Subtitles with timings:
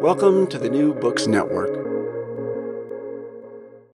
[0.00, 1.76] Welcome to the New Books Network.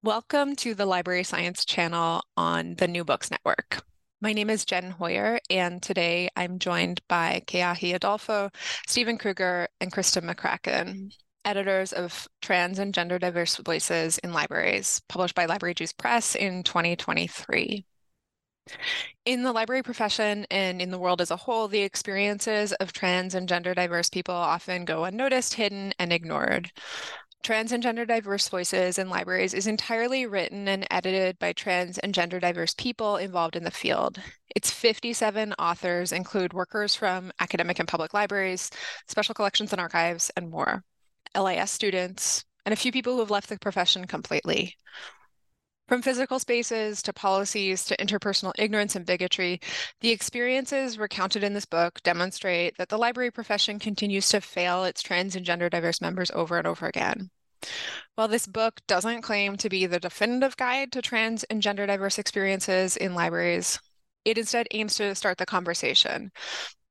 [0.05, 3.83] Welcome to the Library Science channel on the New Books Network.
[4.21, 8.55] My name is Jen Hoyer, and today I'm joined by Keahi Adolpho,
[8.87, 11.13] Stephen Krueger, and Krista McCracken,
[11.45, 16.63] editors of Trans and Gender Diverse Voices in Libraries, published by Library Juice Press in
[16.63, 17.85] 2023.
[19.25, 23.35] In the library profession and in the world as a whole, the experiences of trans
[23.35, 26.71] and gender diverse people often go unnoticed, hidden, and ignored.
[27.43, 32.15] Trans and gender diverse voices in libraries is entirely written and edited by trans and
[32.15, 34.21] gender diverse people involved in the field.
[34.55, 38.71] Its 57 authors include workers from academic and public libraries,
[39.07, 40.83] special collections and archives, and more,
[41.37, 44.77] LIS students, and a few people who have left the profession completely.
[45.89, 49.61] From physical spaces to policies to interpersonal ignorance and bigotry,
[50.01, 55.01] the experiences recounted in this book demonstrate that the library profession continues to fail its
[55.01, 57.31] trans and gender diverse members over and over again.
[58.17, 62.19] While this book doesn't claim to be the definitive guide to trans and gender diverse
[62.19, 63.79] experiences in libraries,
[64.25, 66.33] it instead aims to start the conversation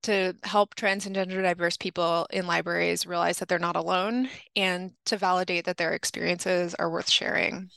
[0.04, 4.92] to help trans and gender diverse people in libraries realize that they're not alone and
[5.06, 7.70] to validate that their experiences are worth sharing.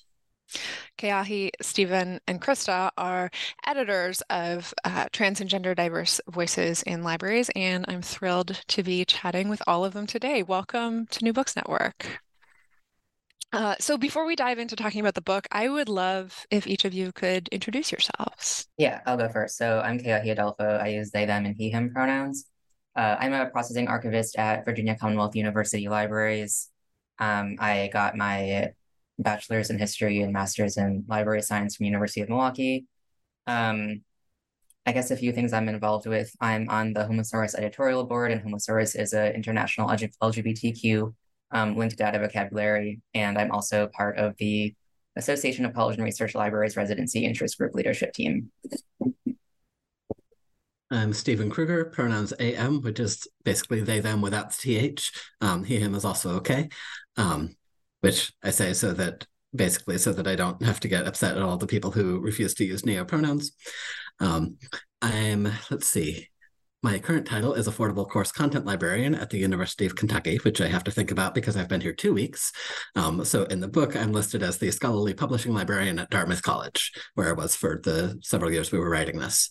[0.98, 3.30] Keahi, Stephen, and Krista are
[3.66, 9.04] editors of uh, Trans and Gender Diverse Voices in Libraries, and I'm thrilled to be
[9.04, 10.42] chatting with all of them today.
[10.42, 12.20] Welcome to New Books Network.
[13.52, 16.84] Uh, so before we dive into talking about the book, I would love if each
[16.84, 18.68] of you could introduce yourselves.
[18.76, 19.56] Yeah, I'll go first.
[19.56, 20.80] So I'm Keahi Adolpho.
[20.80, 22.44] I use they, them, and he, him pronouns.
[22.94, 26.68] Uh, I'm a processing archivist at Virginia Commonwealth University Libraries.
[27.18, 28.72] Um, I got my
[29.18, 32.86] bachelor's in history and master's in library science from University of Milwaukee.
[33.46, 34.02] Um,
[34.86, 36.34] I guess a few things I'm involved with.
[36.40, 41.14] I'm on the Homosaurus editorial board, and Homosaurus is an international LGBTQ
[41.50, 43.00] um, linked data vocabulary.
[43.12, 44.74] And I'm also part of the
[45.16, 48.50] Association of College and Research Libraries Residency Interest Group Leadership Team.
[50.90, 55.12] I'm Stephen Krueger, pronouns AM, which is basically they, them without the TH.
[55.42, 56.70] Um, he, him is also okay.
[57.18, 57.56] Um,
[58.00, 61.42] which I say so that basically so that I don't have to get upset at
[61.42, 63.52] all the people who refuse to use neo pronouns.
[64.20, 64.58] Um,
[65.00, 66.28] I'm, let's see,
[66.82, 70.68] my current title is Affordable Course Content Librarian at the University of Kentucky, which I
[70.68, 72.52] have to think about because I've been here two weeks.
[72.94, 76.92] Um, so in the book, I'm listed as the Scholarly Publishing Librarian at Dartmouth College,
[77.14, 79.50] where I was for the several years we were writing this.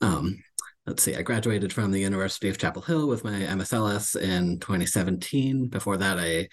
[0.00, 0.42] Um,
[0.86, 5.68] let's see, I graduated from the University of Chapel Hill with my MSLS in 2017.
[5.68, 6.48] Before that, I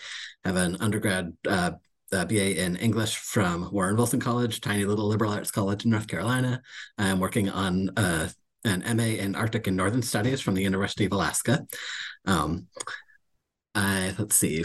[0.45, 1.71] have an undergrad uh,
[2.11, 6.61] BA in English from Warren Wilson College, tiny little liberal arts college in North Carolina.
[6.97, 8.29] I'm working on uh,
[8.63, 11.65] an MA in Arctic and Northern Studies from the University of Alaska.
[12.25, 12.67] Um,
[13.75, 14.63] I, let's see,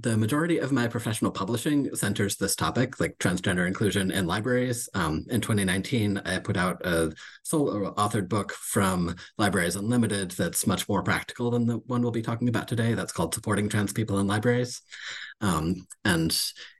[0.00, 4.88] the majority of my professional publishing centers this topic, like transgender inclusion in libraries.
[4.94, 7.12] Um, in 2019, I put out a
[7.42, 12.22] solo authored book from Libraries Unlimited that's much more practical than the one we'll be
[12.22, 12.94] talking about today.
[12.94, 14.80] That's called Supporting Trans People in Libraries.
[15.40, 16.36] Um, and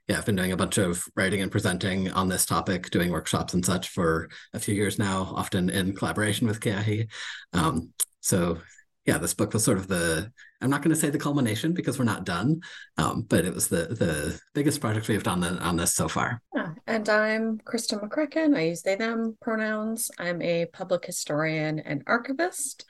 [0.09, 3.55] yeah, I've been doing a bunch of writing and presenting on this topic, doing workshops
[3.55, 7.09] and such for a few years now, often in collaboration with Keahi.
[7.53, 8.59] Um, so
[9.07, 10.31] yeah, this book was sort of the
[10.61, 12.61] I'm not going to say the culmination because we're not done,
[12.99, 16.43] um, but it was the the biggest project we've done on this so far.
[16.55, 18.57] Yeah, and I'm Krista McCracken.
[18.57, 20.11] I use they them pronouns.
[20.19, 22.85] I'm a public historian and archivist.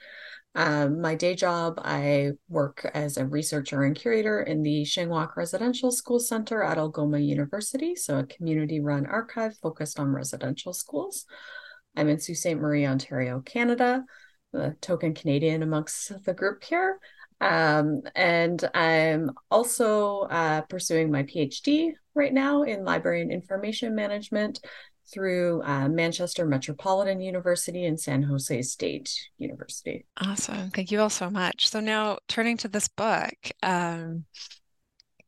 [0.53, 5.91] Um, my day job, I work as a researcher and curator in the Shingwauk Residential
[5.91, 11.25] School Center at Algoma University, so a community run archive focused on residential schools.
[11.95, 12.55] I'm in Sault Ste.
[12.55, 14.03] Marie, Ontario, Canada,
[14.51, 16.99] the token Canadian amongst the group here.
[17.39, 24.59] Um, and I'm also uh, pursuing my PhD right now in library and information management
[25.11, 30.05] through uh, Manchester Metropolitan University and San Jose State University.
[30.17, 30.69] Awesome.
[30.69, 31.69] Thank you all so much.
[31.69, 33.33] So now turning to this book,
[33.63, 34.25] um,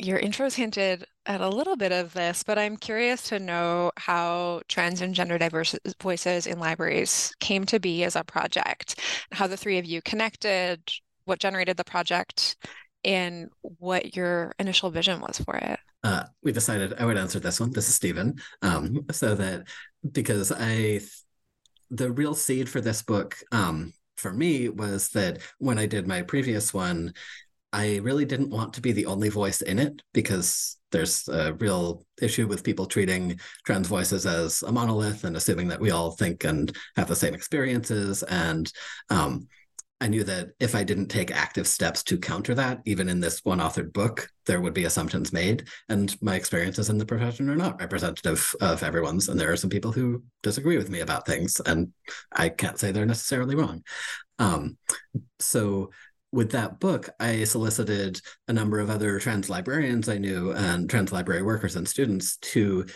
[0.03, 4.61] your intro's hinted at a little bit of this, but I'm curious to know how
[4.67, 9.00] trans and gender diverse voices in libraries came to be as a project,
[9.31, 10.81] how the three of you connected,
[11.25, 12.57] what generated the project,
[13.05, 15.79] and what your initial vision was for it.
[16.03, 17.71] Uh, we decided I would answer this one.
[17.71, 18.35] This is Stephen.
[18.61, 19.67] Um, so that
[20.11, 21.01] because I,
[21.89, 26.21] the real seed for this book um, for me was that when I did my
[26.21, 27.13] previous one,
[27.74, 32.06] I really didn't want to be the only voice in it because there's a real
[32.22, 36.44] issue with people treating trans voices as a monolith and assuming that we all think
[36.44, 38.22] and have the same experiences.
[38.22, 38.72] And
[39.10, 39.48] um,
[40.00, 43.40] I knew that if I didn't take active steps to counter that, even in this
[43.44, 45.68] one authored book, there would be assumptions made.
[45.90, 49.30] And my experiences in the profession are not representative of everyone's.
[49.30, 51.92] And there are some people who disagree with me about things, and
[52.31, 53.84] I can't say they're necessarily wrong.
[54.38, 54.78] Um,
[55.40, 55.90] so
[56.33, 61.12] with that book, I solicited a number of other trans librarians I knew and trans
[61.12, 62.88] library workers and students to,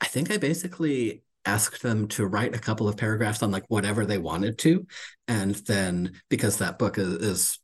[0.00, 4.06] I think I basically asked them to write a couple of paragraphs on like whatever
[4.06, 4.86] they wanted to.
[5.26, 7.58] And then because that book is, is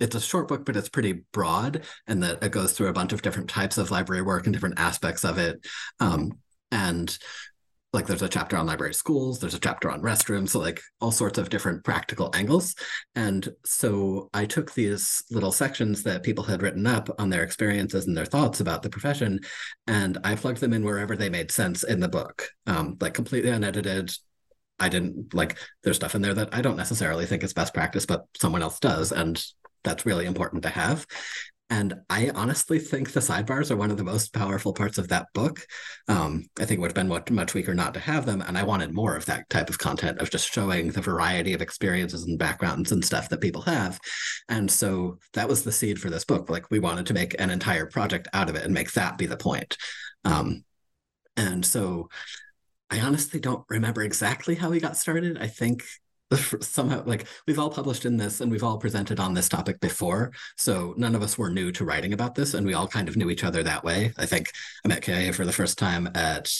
[0.00, 3.12] it's a short book but it's pretty broad and that it goes through a bunch
[3.12, 5.66] of different types of library work and different aspects of it.
[5.98, 6.38] Um,
[6.70, 7.18] and
[7.92, 11.10] like there's a chapter on library schools there's a chapter on restrooms so like all
[11.10, 12.74] sorts of different practical angles.
[13.14, 18.06] And so i took these little sections that people had written up on their experiences
[18.06, 19.40] and their thoughts about the profession
[19.86, 22.48] and i plugged them in wherever they made sense in the book.
[22.66, 24.12] Um, like completely unedited.
[24.78, 28.06] I didn't like there's stuff in there that i don't necessarily think is best practice
[28.06, 29.44] but someone else does and
[29.84, 31.06] that's really important to have
[31.72, 35.28] and I honestly think the sidebars are one of the most powerful parts of that
[35.32, 35.66] book.
[36.06, 38.42] Um, I think it would have been much, weaker not to have them.
[38.42, 41.62] And I wanted more of that type of content of just showing the variety of
[41.62, 43.98] experiences and backgrounds and stuff that people have.
[44.50, 46.50] And so that was the seed for this book.
[46.50, 49.24] Like we wanted to make an entire project out of it and make that be
[49.24, 49.78] the point.
[50.26, 50.64] Um,
[51.38, 52.10] and so
[52.90, 55.38] I honestly don't remember exactly how we got started.
[55.38, 55.84] I think
[56.60, 60.32] somehow like we've all published in this and we've all presented on this topic before.
[60.56, 63.16] So none of us were new to writing about this and we all kind of
[63.16, 64.12] knew each other that way.
[64.18, 64.50] I think
[64.84, 66.52] i met kay for the first time at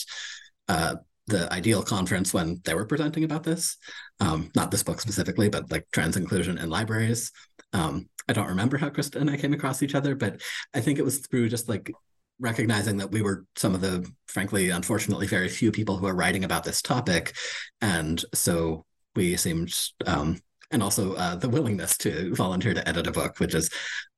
[0.67, 0.95] uh,
[1.27, 3.77] the IDEAL conference when they were presenting about this.
[4.19, 7.31] Um, not this book specifically but like trans inclusion in libraries.
[7.73, 10.39] Um, i don't remember how krista and i came across each other but
[10.73, 11.91] i think it was through just like
[12.39, 16.43] recognizing that we were some of the frankly unfortunately very few people who are writing
[16.43, 17.33] about this topic.
[17.81, 18.85] And so
[19.15, 19.73] we seemed
[20.05, 20.39] um,
[20.71, 23.69] and also uh, the willingness to volunteer to edit a book, which is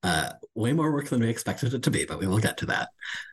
[0.04, 2.66] uh, way more work than we expected it to be, but we will get to
[2.66, 2.90] that.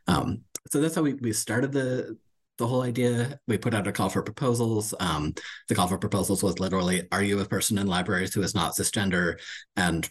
[0.07, 2.17] Um, so that's how we, we started the
[2.59, 3.39] the whole idea.
[3.47, 4.93] We put out a call for proposals.
[4.99, 5.33] Um,
[5.69, 8.75] the call for proposals was literally, "Are you a person in libraries who is not
[8.75, 9.39] cisgender?"
[9.75, 10.07] and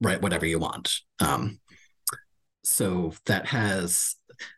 [0.00, 1.00] write whatever you want.
[1.20, 1.60] Um,
[2.64, 4.16] so that has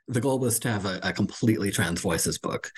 [0.09, 2.71] the goal was to have a, a completely trans voices book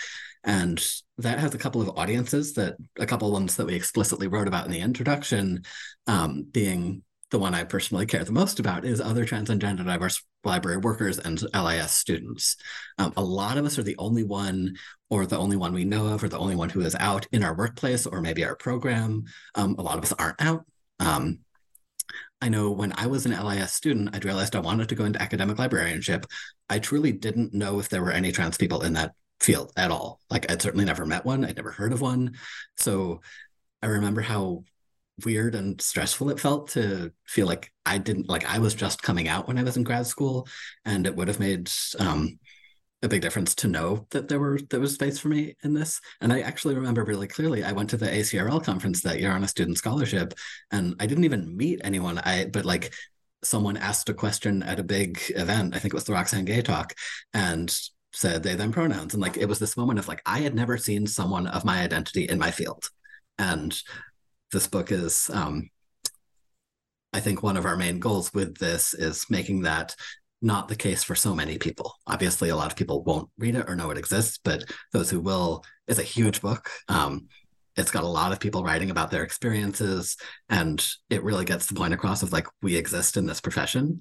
[0.44, 0.82] and
[1.18, 4.66] that has a couple of audiences that a couple ones that we explicitly wrote about
[4.66, 5.64] in the introduction,
[6.06, 9.85] um, being the one I personally care the most about is other trans and gender
[9.85, 12.56] diverse library workers and LIS students.
[12.99, 14.76] Um, a lot of us are the only one
[15.11, 17.44] or the only one we know of or the only one who is out in
[17.44, 19.25] our workplace or maybe our program.
[19.54, 20.64] Um, a lot of us aren't out.
[20.99, 21.40] Um,
[22.40, 25.23] I know when I was an LIS student, I'd realized I wanted to go into
[25.23, 26.26] academic librarianship.
[26.68, 30.20] I truly didn't know if there were any trans people in that field at all.
[30.30, 32.35] Like I'd certainly never met one, I'd never heard of one.
[32.76, 33.20] So
[33.82, 34.64] I remember how
[35.25, 39.28] weird and stressful it felt to feel like I didn't like I was just coming
[39.28, 40.47] out when I was in grad school,
[40.85, 42.38] and it would have made um,
[43.02, 46.00] a big difference to know that there were there was space for me in this.
[46.20, 47.64] And I actually remember really clearly.
[47.64, 50.35] I went to the ACRL conference that year on a student scholarship,
[50.70, 52.18] and I didn't even meet anyone.
[52.18, 52.92] I but like
[53.42, 55.75] someone asked a question at a big event.
[55.75, 56.94] I think it was the Roxane Gay talk,
[57.32, 57.75] and
[58.12, 60.76] said they them pronouns and like it was this moment of like i had never
[60.76, 62.88] seen someone of my identity in my field
[63.38, 63.82] and
[64.52, 65.70] this book is um
[67.12, 69.96] I think one of our main goals with this is making that
[70.42, 71.94] not the case for so many people.
[72.06, 75.20] Obviously, a lot of people won't read it or know it exists, but those who
[75.20, 76.70] will, is a huge book.
[76.88, 77.28] Um,
[77.76, 80.16] it's got a lot of people writing about their experiences,
[80.48, 84.00] and it really gets the point across of like, we exist in this profession.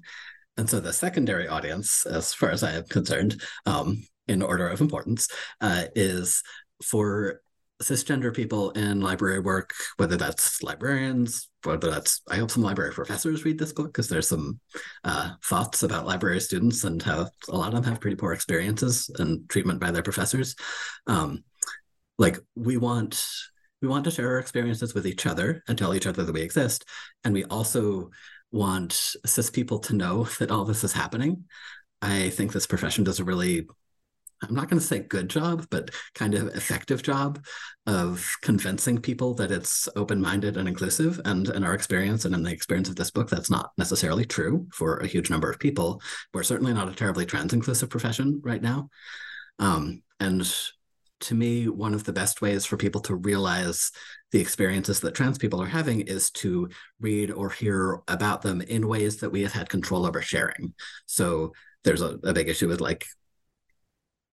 [0.56, 4.80] And so the secondary audience, as far as I am concerned, um, in order of
[4.80, 5.28] importance,
[5.60, 6.42] uh, is
[6.84, 7.40] for
[7.82, 13.44] cisgender people in library work, whether that's librarians, whether that's, I hope some library professors
[13.44, 14.60] read this book because there's some
[15.04, 19.10] uh, thoughts about library students and how a lot of them have pretty poor experiences
[19.18, 20.54] and treatment by their professors.
[21.06, 21.42] Um,
[22.18, 23.26] like we want
[23.80, 26.42] we want to share our experiences with each other and tell each other that we
[26.42, 26.84] exist,
[27.24, 28.10] and we also
[28.52, 28.92] want
[29.24, 31.44] cis people to know that all this is happening.
[32.02, 33.66] I think this profession does a really
[34.42, 37.44] I'm not going to say good job, but kind of effective job
[37.86, 41.20] of convincing people that it's open minded and inclusive.
[41.24, 44.66] And in our experience and in the experience of this book, that's not necessarily true
[44.72, 46.00] for a huge number of people.
[46.32, 48.88] We're certainly not a terribly trans inclusive profession right now.
[49.58, 50.50] Um, and
[51.20, 53.90] to me, one of the best ways for people to realize
[54.32, 56.68] the experiences that trans people are having is to
[57.00, 60.74] read or hear about them in ways that we have had control over sharing.
[61.06, 61.52] So
[61.84, 63.06] there's a, a big issue with like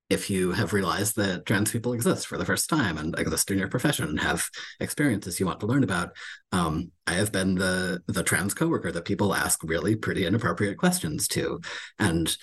[0.10, 3.58] if you have realized that trans people exist for the first time and exist in
[3.58, 4.48] your profession and have
[4.80, 6.16] experiences you want to learn about,
[6.54, 11.28] um, I have been the the trans coworker that people ask really pretty inappropriate questions
[11.30, 11.60] to,
[12.00, 12.36] and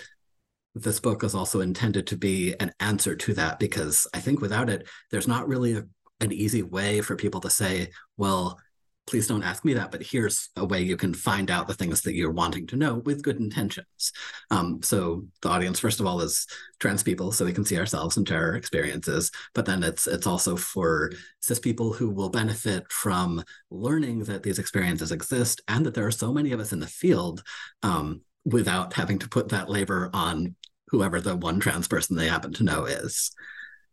[0.74, 4.68] this book is also intended to be an answer to that because I think without
[4.68, 5.84] it, there's not really a,
[6.20, 8.58] an easy way for people to say, well,
[9.06, 12.00] please don't ask me that, but here's a way you can find out the things
[12.02, 14.12] that you're wanting to know with good intentions.
[14.50, 16.46] Um, so the audience, first of all, is
[16.80, 19.30] trans people, so we can see ourselves and share our experiences.
[19.54, 24.58] But then it's it's also for cis people who will benefit from learning that these
[24.58, 27.42] experiences exist and that there are so many of us in the field
[27.82, 30.54] um, without having to put that labor on
[30.88, 33.32] whoever the one trans person they happen to know is.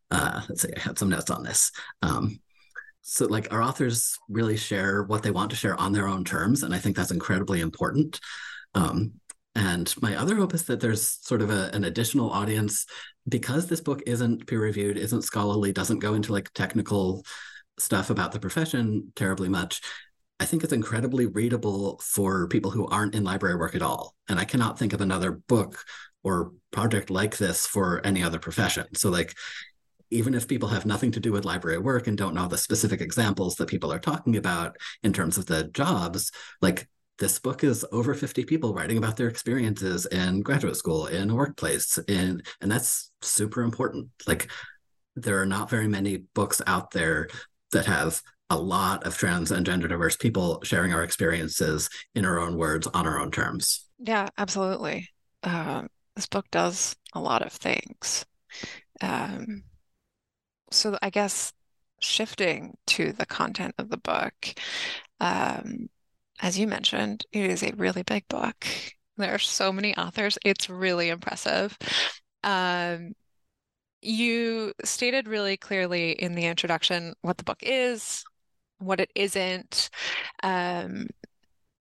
[0.10, 1.72] Uh, let's see, I had some notes on this.
[2.02, 2.40] Um,
[3.02, 6.64] so like our authors really share what they want to share on their own terms
[6.64, 8.20] and i think that's incredibly important
[8.74, 9.14] um,
[9.56, 12.86] and my other hope is that there's sort of a, an additional audience
[13.28, 17.24] because this book isn't peer reviewed isn't scholarly doesn't go into like technical
[17.80, 19.82] stuff about the profession terribly much
[20.42, 24.40] i think it's incredibly readable for people who aren't in library work at all and
[24.40, 25.84] i cannot think of another book
[26.24, 29.36] or project like this for any other profession so like
[30.12, 33.02] even if people have nothing to do with library work and don't know the specific
[33.02, 36.32] examples that people are talking about in terms of the jobs,
[36.62, 41.30] like this book is over 50 people writing about their experiences in graduate school, in
[41.30, 44.10] a workplace, in and that's super important.
[44.28, 44.52] Like
[45.16, 47.30] there are not very many books out there
[47.72, 52.40] that have a lot of trans and gender diverse people sharing our experiences in our
[52.40, 53.88] own words on our own terms.
[53.98, 55.08] Yeah, absolutely.
[55.44, 58.26] Um, this book does a lot of things.
[59.00, 59.64] Um,
[60.70, 61.54] so I guess
[62.02, 64.34] shifting to the content of the book,
[65.20, 65.90] um,
[66.42, 68.66] as you mentioned, it is a really big book.
[69.18, 70.38] There are so many authors.
[70.44, 71.78] It's really impressive.
[72.44, 73.14] Um,
[74.02, 78.24] you stated really clearly in the introduction what the book is,
[78.80, 79.90] what it isn't,
[80.44, 81.08] um,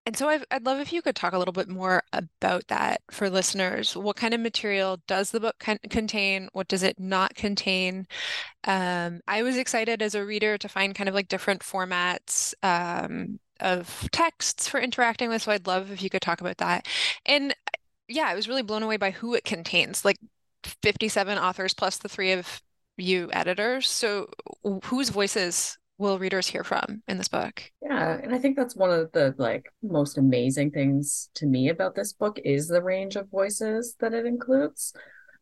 [0.05, 3.01] and so i would love if you could talk a little bit more about that
[3.11, 3.95] for listeners.
[3.95, 6.49] What kind of material does the book con- contain?
[6.53, 8.07] What does it not contain?
[8.65, 13.39] Um, I was excited as a reader to find kind of like different formats um,
[13.59, 15.43] of texts for interacting with.
[15.43, 16.87] So I'd love if you could talk about that.
[17.25, 17.55] And
[18.07, 20.17] yeah, I was really blown away by who it contains, like
[20.63, 22.61] 57 authors plus the three of
[22.97, 23.89] you editors.
[23.89, 24.29] So
[24.85, 27.61] whose voices will readers hear from in this book?
[27.81, 31.95] Yeah, and I think that's one of the like most amazing things to me about
[31.95, 34.93] this book is the range of voices that it includes.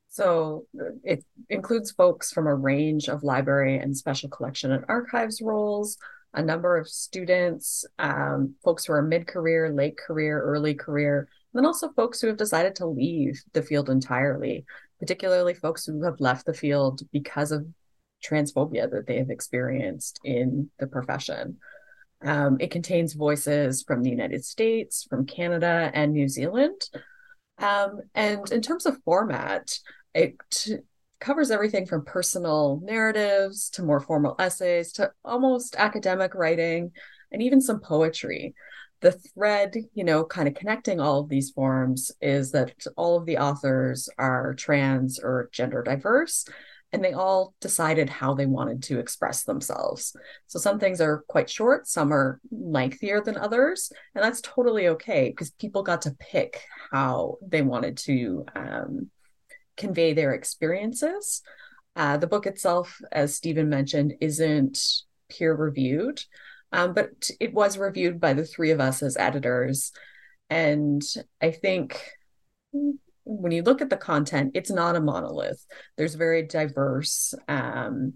[0.09, 0.65] So
[1.03, 5.97] it includes folks from a range of library and special collection and archives roles,
[6.33, 11.65] a number of students, um, folks who are mid-career, late career, early career, and then
[11.65, 14.65] also folks who have decided to leave the field entirely,
[14.99, 17.65] particularly folks who have left the field because of
[18.23, 21.57] transphobia that they have experienced in the profession.
[22.23, 26.89] Um, it contains voices from the United States, from Canada, and New Zealand.
[27.59, 29.77] Um, and in terms of format,
[30.13, 30.77] it t-
[31.19, 36.91] covers everything from personal narratives to more formal essays to almost academic writing
[37.31, 38.53] and even some poetry.
[39.01, 43.25] The thread, you know, kind of connecting all of these forms is that all of
[43.25, 46.45] the authors are trans or gender diverse
[46.93, 50.15] and they all decided how they wanted to express themselves.
[50.47, 55.29] So some things are quite short, some are lengthier than others, and that's totally okay
[55.29, 59.09] because people got to pick how they wanted to um,
[59.75, 61.41] convey their experiences.
[61.95, 64.79] Uh, the book itself, as Stephen mentioned, isn't
[65.29, 66.21] peer reviewed,
[66.71, 69.91] um, but it was reviewed by the three of us as editors.
[70.49, 71.01] And
[71.41, 72.01] I think
[73.25, 75.65] when you look at the content, it's not a monolith.
[75.97, 78.13] There's very diverse um,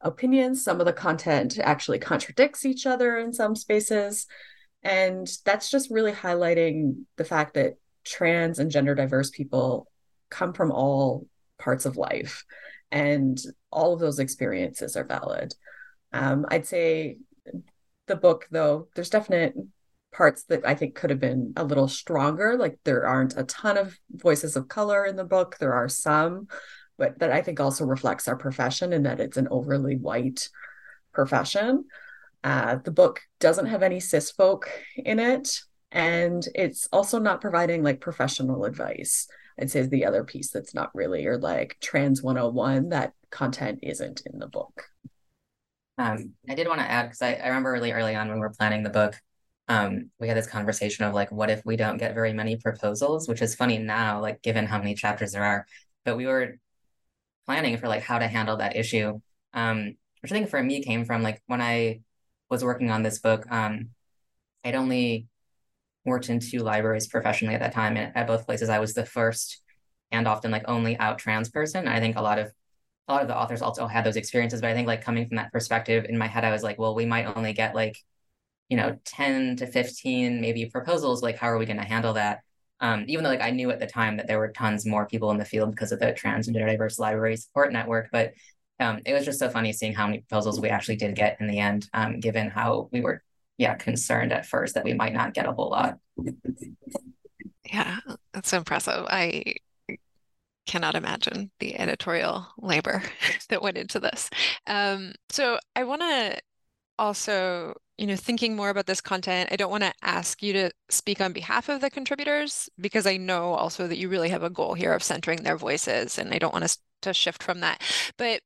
[0.00, 0.64] opinions.
[0.64, 4.26] Some of the content actually contradicts each other in some spaces.
[4.82, 9.90] And that's just really highlighting the fact that trans and gender diverse people
[10.30, 11.26] come from all
[11.58, 12.44] parts of life
[12.90, 13.40] and
[13.70, 15.54] all of those experiences are valid.
[16.12, 17.18] Um, I'd say
[18.06, 19.54] the book, though, there's definite
[20.12, 22.56] parts that I think could have been a little stronger.
[22.56, 25.56] Like there aren't a ton of voices of color in the book.
[25.58, 26.48] There are some,
[26.96, 30.48] but that I think also reflects our profession in that it's an overly white
[31.12, 31.84] profession.
[32.42, 37.82] Uh, the book doesn't have any cis folk in it, and it's also not providing
[37.82, 39.26] like professional advice.
[39.58, 43.80] I'd say is the other piece that's not really or like trans 101 that content
[43.82, 44.84] isn't in the book.
[45.96, 48.40] Um, I did want to add because I, I remember really early on when we
[48.40, 49.14] were planning the book,
[49.68, 53.28] um, we had this conversation of like, what if we don't get very many proposals,
[53.28, 55.66] which is funny now, like given how many chapters there are.
[56.04, 56.58] But we were
[57.46, 59.20] planning for like how to handle that issue,
[59.54, 62.00] um, which I think for me came from like when I
[62.50, 63.90] was working on this book, um,
[64.64, 65.28] I'd only
[66.04, 69.06] worked in two libraries professionally at that time, and at both places I was the
[69.06, 69.62] first
[70.10, 71.88] and often like only out trans person.
[71.88, 72.52] I think a lot of
[73.08, 75.36] a lot of the authors also had those experiences, but I think like coming from
[75.36, 77.98] that perspective in my head, I was like, well, we might only get like
[78.68, 82.40] you know 10 to 15 maybe proposals like how are we going to handle that?
[82.80, 85.30] Um, even though like i knew at the time that there were tons more people
[85.30, 88.32] in the field because of the trans and diverse library support network but
[88.80, 91.46] um, it was just so funny seeing how many proposals we actually did get in
[91.46, 93.22] the end um, given how we were
[93.58, 95.98] yeah concerned at first that we might not get a whole lot.
[97.64, 97.98] Yeah
[98.32, 99.06] that's impressive.
[99.08, 99.54] I
[100.66, 103.02] cannot imagine the editorial labor
[103.48, 104.30] that went into this
[104.66, 106.36] um, so i want to
[106.98, 110.70] also you know, thinking more about this content, I don't want to ask you to
[110.88, 114.50] speak on behalf of the contributors because I know also that you really have a
[114.50, 117.82] goal here of centering their voices, and I don't want us to shift from that.
[118.18, 118.40] But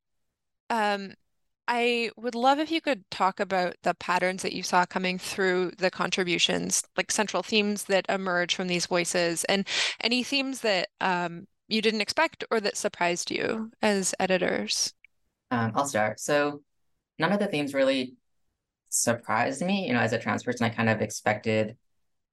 [0.68, 1.14] um,
[1.66, 5.72] I would love if you could talk about the patterns that you saw coming through
[5.78, 9.66] the contributions, like central themes that emerge from these voices, and
[10.02, 14.94] any themes that um, you didn't expect or that surprised you as editors.
[15.50, 16.20] Um, I'll start.
[16.20, 16.62] So,
[17.18, 18.14] none of the themes really
[18.88, 19.86] surprised me.
[19.86, 21.76] You know, as a trans person, I kind of expected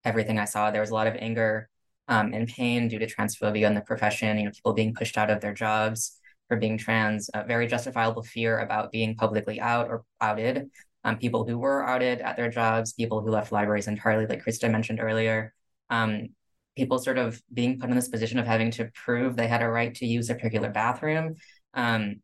[0.04, 0.72] everything I saw.
[0.72, 1.70] There was a lot of anger
[2.08, 5.30] um, and pain due to transphobia in the profession, you know, people being pushed out
[5.30, 10.04] of their jobs for being trans, a very justifiable fear about being publicly out or
[10.22, 10.70] outed,
[11.04, 14.70] um, people who were outed at their jobs, people who left libraries entirely, like Krista
[14.70, 15.54] mentioned earlier,
[15.90, 16.30] um,
[16.76, 19.70] people sort of being put in this position of having to prove they had a
[19.70, 21.36] right to use a particular bathroom.
[21.74, 22.18] Um,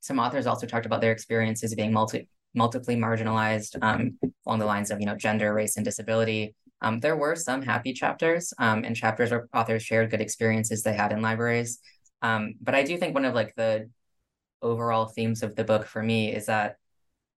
[0.00, 4.90] some authors also talked about their experiences being multi multiply marginalized um, along the lines
[4.90, 6.54] of you know gender, race, and disability.
[6.80, 10.92] Um, there were some happy chapters um, and chapters where authors shared good experiences they
[10.92, 11.78] had in libraries.
[12.22, 13.90] Um, but I do think one of like the
[14.62, 16.76] overall themes of the book for me is that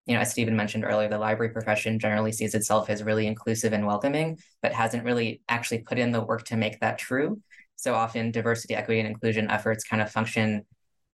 [0.09, 3.73] you know as Stephen mentioned earlier, the library profession generally sees itself as really inclusive
[3.73, 7.39] and welcoming, but hasn't really actually put in the work to make that true.
[7.75, 10.65] So often, diversity, equity, and inclusion efforts kind of function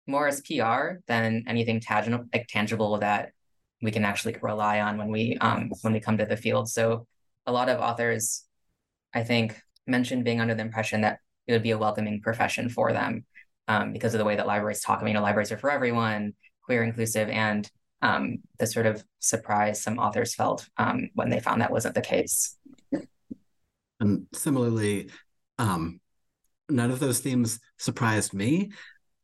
[0.06, 3.32] more as PR than anything tangible, like tangible that
[3.82, 6.70] we can actually rely on when we um, when we come to the field.
[6.70, 7.08] So
[7.48, 8.46] a lot of authors,
[9.12, 12.94] I think, mentioned being under the impression that it would be a welcoming profession for
[12.94, 13.26] them
[13.68, 15.00] um, because of the way that libraries talk.
[15.00, 17.68] I mean, you know, libraries are for everyone, queer, inclusive, and
[18.04, 22.02] um, the sort of surprise some authors felt um, when they found that wasn't the
[22.02, 22.58] case.
[24.00, 25.10] And similarly,
[25.58, 26.02] um,
[26.70, 28.74] none of those themes surprised me,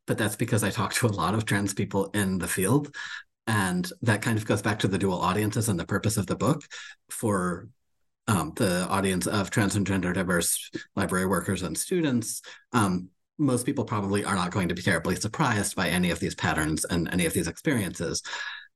[0.08, 2.96] but that's because I talked to a lot of trans people in the field.
[3.46, 6.38] And that kind of goes back to the dual audiences and the purpose of the
[6.38, 6.63] book
[7.10, 7.68] for
[8.28, 12.42] um, the audience of trans and gender diverse library workers and students.
[12.72, 16.36] Um, most people probably are not going to be terribly surprised by any of these
[16.36, 18.22] patterns and any of these experiences.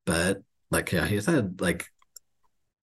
[0.06, 1.86] But like Keahi said, like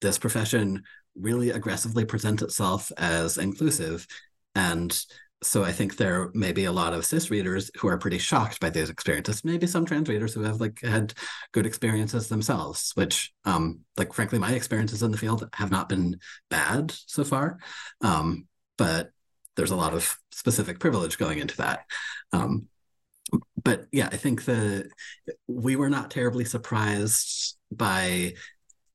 [0.01, 0.83] this profession
[1.15, 4.07] really aggressively presents itself as inclusive
[4.55, 5.05] and
[5.43, 8.59] so I think there may be a lot of cis readers who are pretty shocked
[8.59, 9.43] by these experiences.
[9.43, 11.13] Maybe some trans readers who have like had
[11.51, 16.19] good experiences themselves, which um like frankly my experiences in the field have not been
[16.49, 17.57] bad so far.
[18.01, 19.11] Um, but
[19.55, 21.85] there's a lot of specific privilege going into that.
[22.31, 22.67] Um,
[23.63, 24.89] but yeah, I think the
[25.47, 28.33] we were not terribly surprised by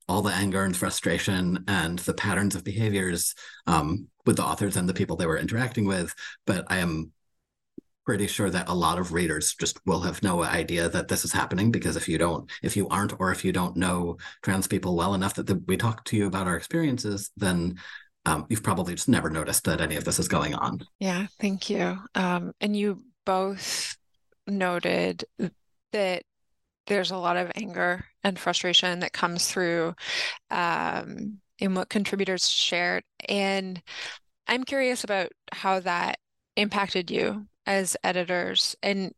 [0.08, 3.34] all the anger and frustration and the patterns of behaviors
[3.66, 6.14] um, with the authors and the people they were interacting with.
[6.46, 7.12] But I am
[8.04, 11.32] pretty sure that a lot of readers just will have no idea that this is
[11.32, 14.94] happening because if you don't if you aren't or if you don't know trans people
[14.94, 17.76] well enough that the, we talk to you about our experiences then
[18.24, 21.68] um, you've probably just never noticed that any of this is going on yeah thank
[21.68, 23.96] you um, and you both
[24.46, 25.24] noted
[25.92, 26.22] that
[26.86, 29.94] there's a lot of anger and frustration that comes through
[30.50, 33.82] um, in what contributors shared and
[34.46, 36.18] i'm curious about how that
[36.56, 39.12] impacted you as editors and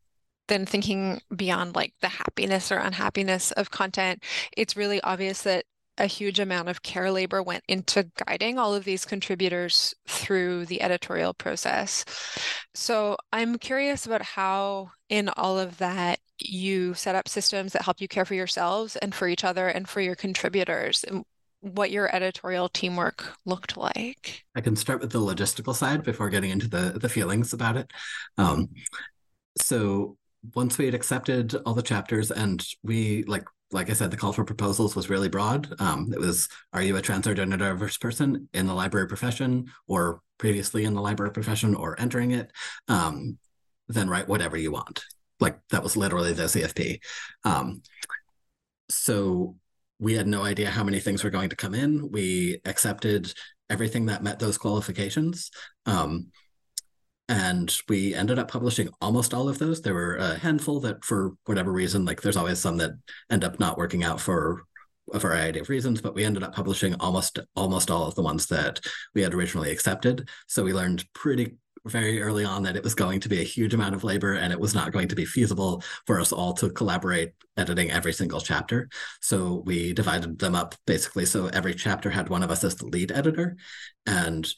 [0.49, 4.25] then thinking beyond like the happiness or unhappiness of content,
[4.57, 5.64] it's really obvious that
[5.99, 10.81] a huge amount of care labor went into guiding all of these contributors through the
[10.81, 12.05] editorial process.
[12.75, 18.01] So I'm curious about how, in all of that, you set up systems that help
[18.01, 21.05] you care for yourselves and for each other and for your contributors.
[21.05, 21.25] And
[21.61, 24.44] what your editorial teamwork looked like.
[24.55, 27.92] I can start with the logistical side before getting into the the feelings about it.
[28.37, 28.68] Um,
[29.61, 30.16] so
[30.55, 34.33] once we had accepted all the chapters and we like like I said, the call
[34.33, 35.68] for proposals was really broad.
[35.79, 39.66] Um, it was, are you a trans or gender diverse person in the library profession
[39.87, 42.51] or previously in the library profession or entering it?
[42.88, 43.37] Um,
[43.88, 45.05] then write whatever you want.
[45.40, 47.01] Like that was literally the CFP.
[47.44, 47.83] Um,
[48.88, 49.57] so
[49.98, 52.11] we had no idea how many things were going to come in.
[52.11, 53.33] We accepted
[53.70, 55.51] everything that met those qualifications.
[55.87, 56.29] Um,
[57.29, 59.83] and we ended up publishing almost all of those.
[59.83, 62.92] There were a handful that, for whatever reason, like there's always some that
[63.31, 64.62] end up not working out for
[65.12, 68.46] a variety of reasons, but we ended up publishing almost almost all of the ones
[68.46, 68.81] that
[69.14, 70.29] we had originally accepted.
[70.46, 71.57] So we learned pretty
[71.88, 74.53] very early on that it was going to be a huge amount of labor and
[74.53, 78.40] it was not going to be feasible for us all to collaborate editing every single
[78.40, 78.88] chapter.
[79.20, 82.87] So we divided them up basically so every chapter had one of us as the
[82.87, 83.57] lead editor.
[84.07, 84.48] And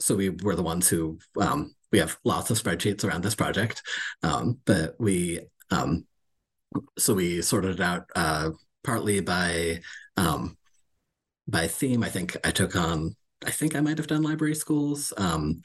[0.00, 3.82] so we were the ones who um, we have lots of spreadsheets around this project,
[4.22, 6.04] um, but we um,
[6.98, 8.50] so we sorted it out uh,
[8.84, 9.80] partly by
[10.16, 10.56] um,
[11.48, 12.02] by theme.
[12.02, 13.16] I think I took on.
[13.44, 15.12] I think I might have done library schools.
[15.16, 15.62] Um,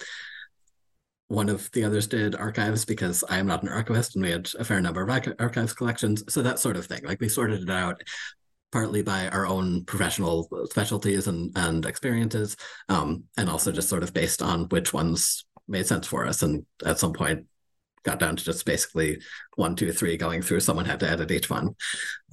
[1.31, 4.49] one of the others did archives because I am not an archivist and we had
[4.59, 6.25] a fair number of archives collections.
[6.27, 7.05] So that sort of thing.
[7.05, 8.03] Like we sorted it out
[8.73, 12.57] partly by our own professional specialties and, and experiences,
[12.89, 16.41] um, and also just sort of based on which ones made sense for us.
[16.41, 17.45] And at some point,
[18.03, 19.21] got down to just basically
[19.55, 20.59] one, two, three going through.
[20.59, 21.75] Someone had to edit each one.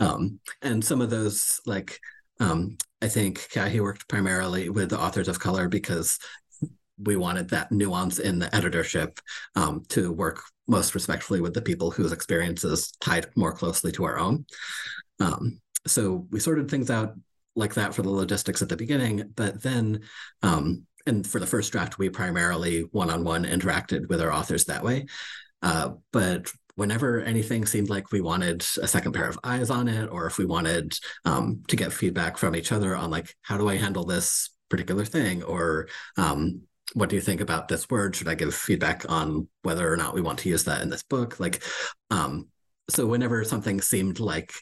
[0.01, 2.01] Um, and some of those, like,
[2.41, 6.19] um, I think Kahi worked primarily with the authors of color because
[7.03, 9.21] we wanted that nuance in the editorship
[9.55, 14.19] um, to work most respectfully with the people whose experiences tied more closely to our
[14.19, 14.45] own.
[15.21, 17.15] Um, so we sorted things out
[17.57, 20.01] like that for the logistics at the beginning, but then,
[20.43, 25.07] um, and for the first draft, we primarily one-on-one interacted with our authors that way.
[25.63, 30.07] Uh, but whenever anything seemed like we wanted a second pair of eyes on it,
[30.07, 33.69] or if we wanted um, to get feedback from each other on like, how do
[33.69, 36.63] I handle this particular thing, or um,
[36.95, 38.17] what do you think about this word?
[38.17, 41.03] Should I give feedback on whether or not we want to use that in this
[41.03, 41.39] book?
[41.39, 41.63] Like,
[42.11, 42.49] um,
[42.91, 44.53] so whenever something seemed like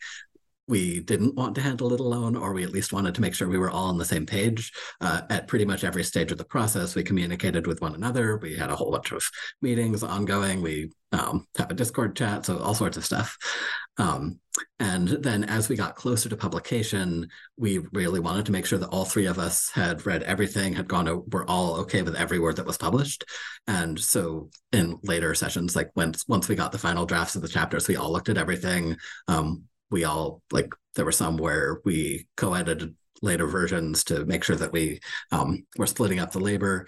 [0.68, 3.48] we didn't want to handle it alone, or we at least wanted to make sure
[3.48, 4.72] we were all on the same page.
[5.00, 8.36] Uh, at pretty much every stage of the process, we communicated with one another.
[8.38, 9.24] We had a whole bunch of
[9.62, 10.62] meetings ongoing.
[10.62, 13.36] We um, have a Discord chat, so all sorts of stuff.
[13.98, 14.40] Um,
[14.80, 18.88] and then as we got closer to publication, we really wanted to make sure that
[18.88, 22.38] all three of us had read everything, had gone, to, were all okay with every
[22.38, 23.24] word that was published.
[23.66, 27.48] And so in later sessions, like once once we got the final drafts of the
[27.48, 28.96] chapters, we all looked at everything.
[29.28, 34.56] Um, we all like there were some where we co-edited later versions to make sure
[34.56, 35.00] that we
[35.32, 36.86] um, were splitting up the labor.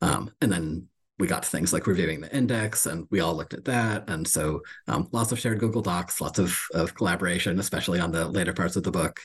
[0.00, 3.54] Um, and then we got to things like reviewing the index and we all looked
[3.54, 4.08] at that.
[4.08, 8.26] And so um, lots of shared google docs lots of, of collaboration especially on the
[8.26, 9.20] later parts of the book.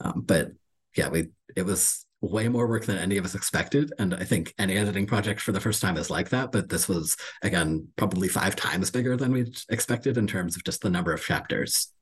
[0.00, 0.52] Um, but
[0.96, 3.92] yeah we it was way more work than any of us expected.
[3.98, 6.88] And i think any editing project for the first time is like that but this
[6.88, 11.12] was again probably five times bigger than we expected in terms of just the number
[11.12, 11.92] of chapters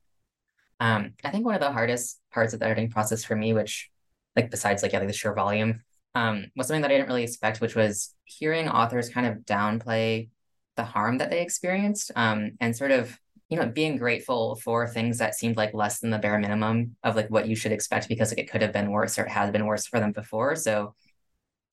[0.85, 3.91] um, I think one of the hardest parts of the editing process for me, which
[4.37, 5.83] like besides like yeah, like the sheer volume,
[6.15, 10.29] um, was something that I didn't really expect, which was hearing authors kind of downplay
[10.77, 13.19] the harm that they experienced, um, and sort of
[13.49, 17.17] you know being grateful for things that seemed like less than the bare minimum of
[17.17, 19.51] like what you should expect because like it could have been worse or it has
[19.51, 20.55] been worse for them before.
[20.55, 20.95] So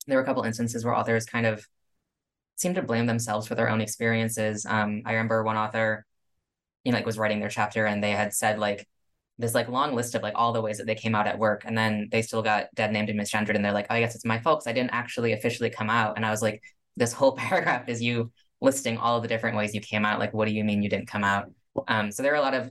[0.06, 1.68] there were a couple instances where authors kind of
[2.56, 4.64] seemed to blame themselves for their own experiences.
[4.64, 6.06] Um, I remember one author
[6.84, 8.88] you know, like was writing their chapter and they had said like
[9.42, 11.64] this like long list of like all the ways that they came out at work
[11.66, 14.14] and then they still got dead named and misgendered and they're like, oh, I guess
[14.14, 16.16] it's my fault because I didn't actually officially come out.
[16.16, 16.62] And I was like,
[16.96, 20.18] this whole paragraph is you listing all of the different ways you came out.
[20.18, 21.50] Like, what do you mean you didn't come out?
[21.88, 22.70] Um, so there are a lot of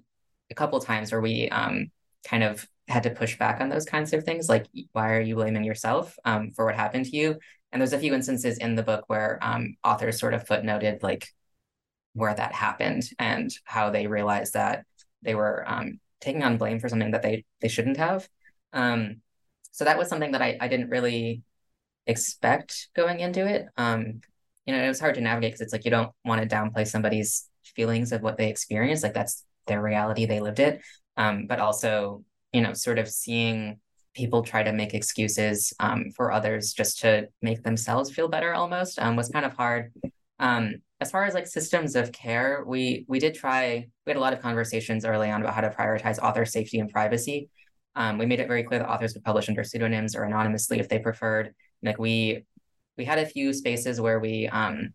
[0.50, 1.92] a couple times where we um,
[2.26, 5.36] kind of had to push back on those kinds of things, like why are you
[5.36, 7.38] blaming yourself um, for what happened to you?
[7.72, 11.28] And there's a few instances in the book where um, authors sort of footnoted like
[12.14, 14.86] where that happened and how they realized that
[15.22, 18.30] they were um, taking on blame for something that they they shouldn't have.
[18.74, 19.18] Um,
[19.72, 21.44] so that was something that I, I didn't really
[22.08, 23.66] expect going into it.
[23.78, 24.22] Um,
[24.66, 26.88] you know, it was hard to navigate because it's like you don't want to downplay
[26.88, 29.04] somebody's feelings of what they experienced.
[29.04, 30.82] Like that's their reality, they lived it.
[31.18, 33.80] Um, but also, you know, sort of seeing
[34.14, 39.00] people try to make excuses um, for others just to make themselves feel better almost
[39.00, 39.94] um, was kind of hard.
[40.40, 43.88] Um, as far as like systems of care, we we did try.
[44.06, 46.90] We had a lot of conversations early on about how to prioritize author safety and
[46.90, 47.50] privacy.
[47.96, 50.88] Um, we made it very clear that authors would publish under pseudonyms or anonymously if
[50.88, 51.56] they preferred.
[51.82, 52.46] Like we
[52.98, 54.94] we had a few spaces where we um,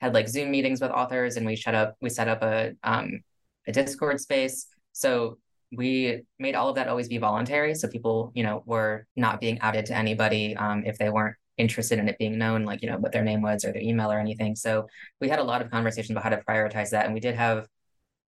[0.00, 3.20] had like Zoom meetings with authors, and we set up we set up a um,
[3.68, 4.66] a Discord space.
[4.92, 5.38] So
[5.70, 9.60] we made all of that always be voluntary, so people you know were not being
[9.60, 12.98] outed to anybody um, if they weren't interested in it being known, like, you know,
[12.98, 14.56] what their name was or their email or anything.
[14.56, 14.88] So
[15.20, 17.04] we had a lot of conversations about how to prioritize that.
[17.04, 17.66] And we did have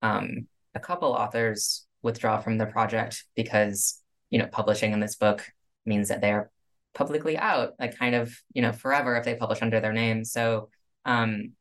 [0.03, 5.45] um, a couple authors withdraw from the project because, you know, publishing in this book
[5.87, 6.51] means that they're
[6.95, 10.25] publicly out, like kind of, you know, forever if they publish under their name.
[10.25, 10.69] So
[11.05, 11.53] um,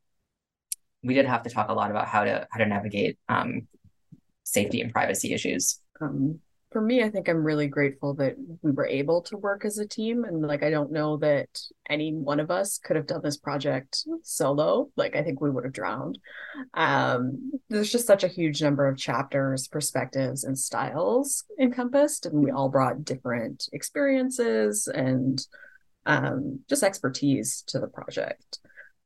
[1.02, 3.66] we did have to talk a lot about how to how to navigate um,
[4.44, 5.80] safety and privacy issues.
[6.00, 6.40] Um,
[6.72, 9.86] for me, I think I'm really grateful that we were able to work as a
[9.86, 10.24] team.
[10.24, 11.48] And like, I don't know that
[11.88, 14.90] any one of us could have done this project solo.
[14.96, 16.18] Like, I think we would have drowned.
[16.74, 22.26] Um, there's just such a huge number of chapters, perspectives, and styles encompassed.
[22.26, 25.44] And we all brought different experiences and
[26.06, 28.58] um, just expertise to the project.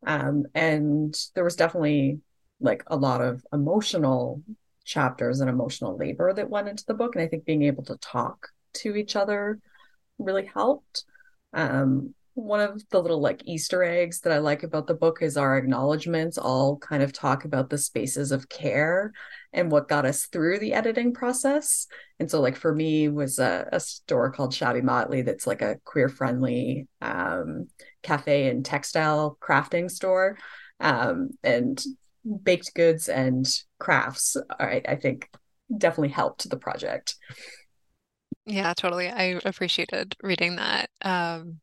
[0.06, 2.20] Um, and there was definitely
[2.60, 4.42] like a lot of emotional
[4.86, 7.14] chapters and emotional labor that went into the book.
[7.14, 9.58] And I think being able to talk to each other
[10.18, 11.04] really helped.
[11.52, 15.38] Um, one of the little like Easter eggs that I like about the book is
[15.38, 19.12] our acknowledgments all kind of talk about the spaces of care
[19.54, 21.86] and what got us through the editing process.
[22.20, 25.76] And so, like for me, was a, a store called Shabby Motley that's like a
[25.84, 27.68] queer friendly um,
[28.02, 30.36] cafe and textile crafting store.
[30.78, 31.82] Um, and
[32.42, 33.46] baked goods and
[33.78, 35.30] crafts I, I think
[35.76, 37.16] definitely helped the project.
[38.44, 39.08] Yeah totally.
[39.08, 40.90] I appreciated reading that.
[41.02, 41.60] Um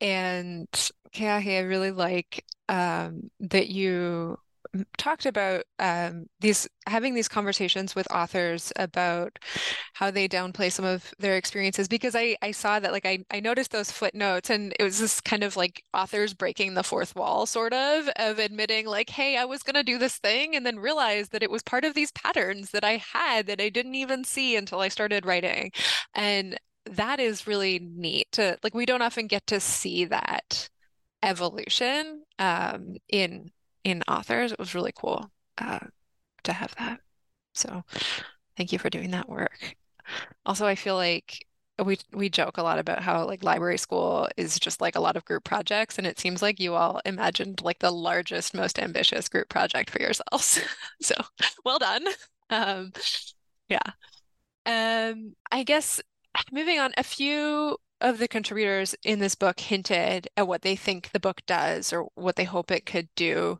[0.00, 0.68] and
[1.12, 4.38] Keahi, I really like um, that you
[4.98, 9.38] talked about um, these having these conversations with authors about
[9.94, 13.40] how they downplay some of their experiences because I I saw that like I I
[13.40, 17.46] noticed those footnotes and it was this kind of like authors breaking the fourth wall
[17.46, 21.32] sort of of admitting like hey I was gonna do this thing and then realized
[21.32, 24.56] that it was part of these patterns that I had that I didn't even see
[24.56, 25.72] until I started writing.
[26.14, 30.68] And that is really neat to like we don't often get to see that
[31.22, 33.50] evolution um, in
[33.84, 34.52] in authors.
[34.52, 35.80] It was really cool uh,
[36.44, 37.00] to have that.
[37.54, 37.84] So
[38.56, 39.76] thank you for doing that work.
[40.44, 41.46] Also, I feel like
[41.84, 45.16] we we joke a lot about how like library school is just like a lot
[45.16, 49.28] of group projects and it seems like you all imagined like the largest most ambitious
[49.28, 50.60] group project for yourselves
[51.00, 51.14] so
[51.64, 52.04] well done
[52.50, 52.92] um
[53.68, 53.78] yeah
[54.66, 56.00] um i guess
[56.52, 61.10] moving on a few of the contributors in this book hinted at what they think
[61.10, 63.58] the book does or what they hope it could do.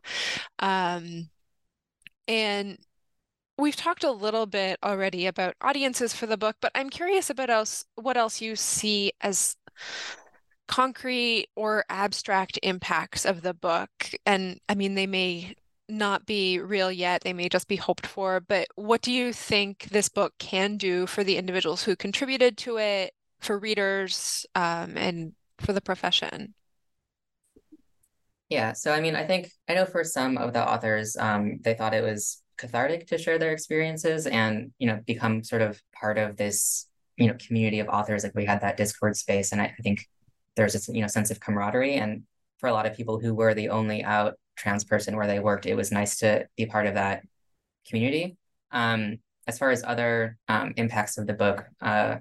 [0.59, 1.29] Um,
[2.27, 2.77] and
[3.57, 7.49] we've talked a little bit already about audiences for the book, but I'm curious about
[7.49, 9.55] else what else you see as
[10.67, 13.89] concrete or abstract impacts of the book.
[14.25, 15.55] And I mean, they may
[15.89, 19.89] not be real yet, they may just be hoped for, but what do you think
[19.91, 25.33] this book can do for the individuals who contributed to it for readers um, and
[25.59, 26.53] for the profession?
[28.49, 31.73] Yeah, so I mean, I think I know for some of the authors, um, they
[31.73, 36.17] thought it was cathartic to share their experiences and you know become sort of part
[36.17, 36.85] of this
[37.17, 38.23] you know community of authors.
[38.23, 40.05] Like we had that Discord space, and I, I think
[40.55, 41.95] there's this you know sense of camaraderie.
[41.95, 42.23] And
[42.59, 45.65] for a lot of people who were the only out trans person where they worked,
[45.65, 47.23] it was nice to be part of that
[47.87, 48.37] community.
[48.71, 52.17] Um, as far as other um, impacts of the book, uh,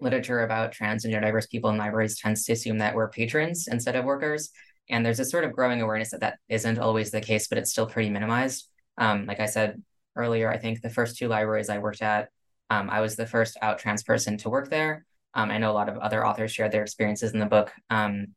[0.00, 3.96] literature about trans and diverse people in libraries tends to assume that we're patrons instead
[3.96, 4.50] of workers.
[4.90, 7.70] And there's a sort of growing awareness that that isn't always the case, but it's
[7.70, 8.68] still pretty minimized.
[8.96, 9.82] Um, like I said
[10.16, 12.30] earlier, I think the first two libraries I worked at,
[12.70, 15.04] um, I was the first out trans person to work there.
[15.34, 18.28] Um, I know a lot of other authors shared their experiences in the book, um,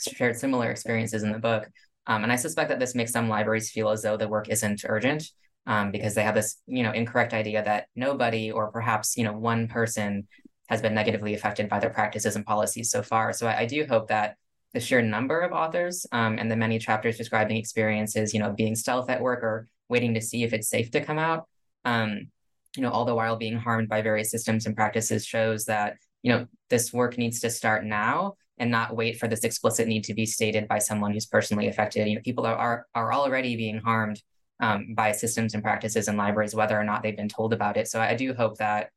[0.00, 1.68] shared similar experiences in the book.
[2.06, 4.84] Um, and I suspect that this makes some libraries feel as though the work isn't
[4.88, 5.30] urgent
[5.66, 9.32] um, because they have this, you know, incorrect idea that nobody or perhaps, you know,
[9.32, 10.26] one person
[10.68, 13.32] has been negatively affected by their practices and policies so far.
[13.32, 14.36] So I, I do hope that
[14.74, 18.74] the sheer number of authors um, and the many chapters describing experiences, you know, being
[18.74, 21.46] stealth at work or waiting to see if it's safe to come out,
[21.84, 22.28] um,
[22.76, 26.32] you know, all the while being harmed by various systems and practices shows that, you
[26.32, 30.14] know, this work needs to start now and not wait for this explicit need to
[30.14, 32.08] be stated by someone who's personally affected.
[32.08, 34.20] You know, people are are, are already being harmed
[34.60, 37.88] um, by systems and practices in libraries, whether or not they've been told about it.
[37.88, 38.90] So I do hope that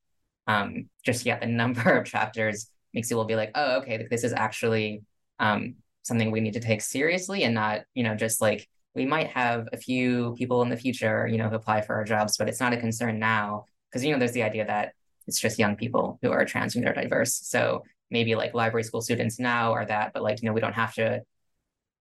[0.47, 4.23] um, just yeah, the number of chapters makes you will be like, oh, okay, this
[4.23, 5.03] is actually
[5.39, 9.27] um, something we need to take seriously and not, you know, just like we might
[9.27, 12.49] have a few people in the future, you know, who apply for our jobs, but
[12.49, 14.93] it's not a concern now because you know there's the idea that
[15.27, 17.35] it's just young people who are trans and diverse.
[17.35, 20.73] So maybe like library school students now are that, but like you know we don't
[20.73, 21.21] have to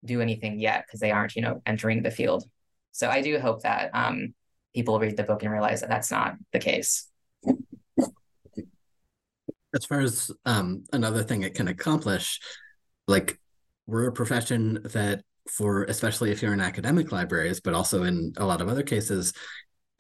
[0.05, 2.45] do anything yet because they aren't you know entering the field.
[2.99, 4.35] So I do hope that um,
[4.75, 7.07] people read the book and realize that that's not the case.
[9.73, 12.41] As far as um, another thing it can accomplish,
[13.07, 13.39] like
[13.87, 18.45] we're a profession that for especially if you're in academic libraries, but also in a
[18.45, 19.33] lot of other cases,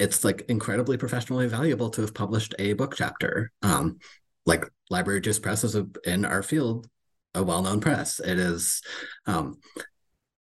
[0.01, 3.53] it's like incredibly professionally valuable to have published a book chapter.
[3.63, 4.01] Um,
[4.45, 6.89] like Library Juice Press is a, in our field
[7.33, 8.19] a well-known press.
[8.19, 8.83] It is,
[9.27, 9.61] um,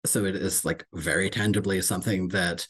[0.05, 2.67] so it is like very tangibly something that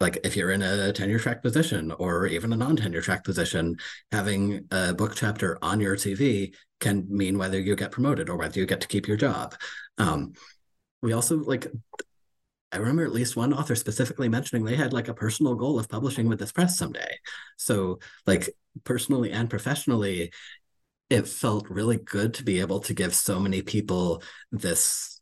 [0.00, 3.76] like if you're in a tenure track position or even a non-tenure track position
[4.10, 8.58] having a book chapter on your cv can mean whether you get promoted or whether
[8.58, 9.54] you get to keep your job
[9.98, 10.32] um,
[11.02, 11.66] we also like
[12.72, 15.88] I remember at least one author specifically mentioning they had like a personal goal of
[15.88, 17.18] publishing with this press someday.
[17.56, 18.50] So, like,
[18.82, 20.32] personally and professionally,
[21.08, 25.13] it felt really good to be able to give so many people this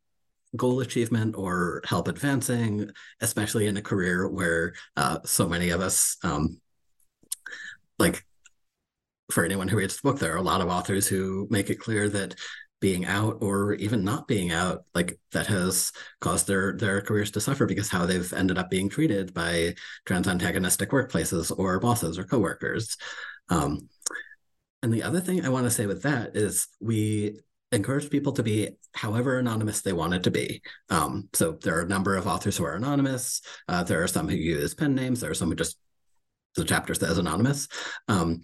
[0.57, 6.17] goal achievement or help advancing, especially in a career where uh, so many of us,
[6.23, 6.61] um,
[7.99, 8.25] like,
[9.31, 11.81] for anyone who reads the book, there are a lot of authors who make it
[11.81, 12.35] clear that
[12.81, 17.41] being out or even not being out like that has caused their their careers to
[17.41, 19.73] suffer because how they've ended up being treated by
[20.05, 22.97] trans antagonistic workplaces or bosses or coworkers.
[23.49, 23.89] Um,
[24.83, 27.39] and the other thing i want to say with that is we
[27.73, 30.63] encourage people to be however anonymous they want it to be.
[30.91, 33.41] Um, so there are a number of authors who are anonymous.
[33.67, 35.21] Uh, there are some who use pen names.
[35.21, 35.79] There are some who just
[36.55, 37.69] the chapters as anonymous.
[38.09, 38.43] Um,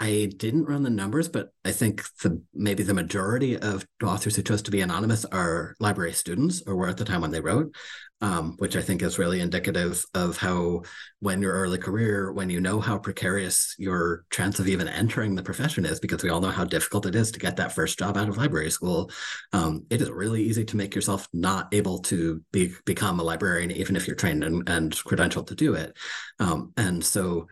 [0.00, 4.42] I didn't run the numbers, but I think the maybe the majority of authors who
[4.42, 7.74] chose to be anonymous are library students or were at the time when they wrote,
[8.20, 10.82] um, which I think is really indicative of how,
[11.18, 15.42] when your early career, when you know how precarious your chance of even entering the
[15.42, 18.16] profession is, because we all know how difficult it is to get that first job
[18.16, 19.10] out of library school,
[19.52, 23.72] um, it is really easy to make yourself not able to be become a librarian,
[23.72, 25.96] even if you're trained and, and credentialed to do it.
[26.38, 27.48] Um, and so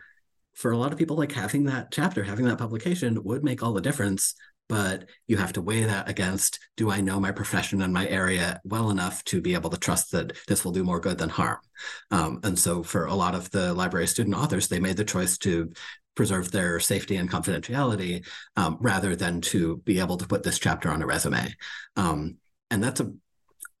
[0.57, 3.73] for a lot of people, like having that chapter, having that publication would make all
[3.73, 4.33] the difference.
[4.67, 8.59] But you have to weigh that against do I know my profession and my area
[8.65, 11.59] well enough to be able to trust that this will do more good than harm?
[12.11, 15.37] Um, and so, for a lot of the library student authors, they made the choice
[15.39, 15.71] to
[16.15, 18.25] preserve their safety and confidentiality
[18.57, 21.55] um, rather than to be able to put this chapter on a resume.
[21.95, 22.37] Um,
[22.71, 23.13] and that's a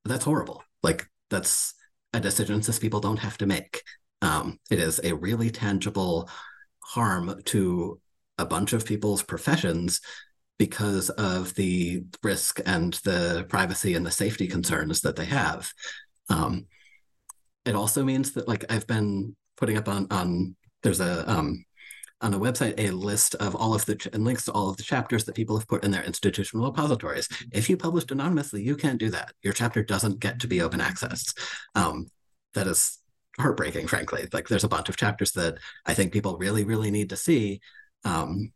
[0.05, 0.63] that's horrible.
[0.83, 1.73] Like that's
[2.13, 3.83] a decision cis people don't have to make.
[4.21, 6.29] Um, it is a really tangible
[6.87, 7.99] harm to
[8.37, 9.99] a bunch of people's professions
[10.57, 15.71] because of the risk and the privacy and the safety concerns that they have.
[16.29, 16.65] Um,
[17.65, 21.65] it also means that like I've been putting up on on there's a um,
[22.21, 24.77] on a website a list of all of the ch- and links to all of
[24.77, 27.27] the chapters that people have put in their institutional repositories.
[27.51, 29.33] If you published anonymously, you can't do that.
[29.43, 31.33] Your chapter doesn't get to be open access.
[31.75, 32.07] Um,
[32.53, 32.97] that is
[33.39, 34.27] heartbreaking, frankly.
[34.31, 37.61] Like there's a bunch of chapters that I think people really, really need to see.
[38.03, 38.51] Um,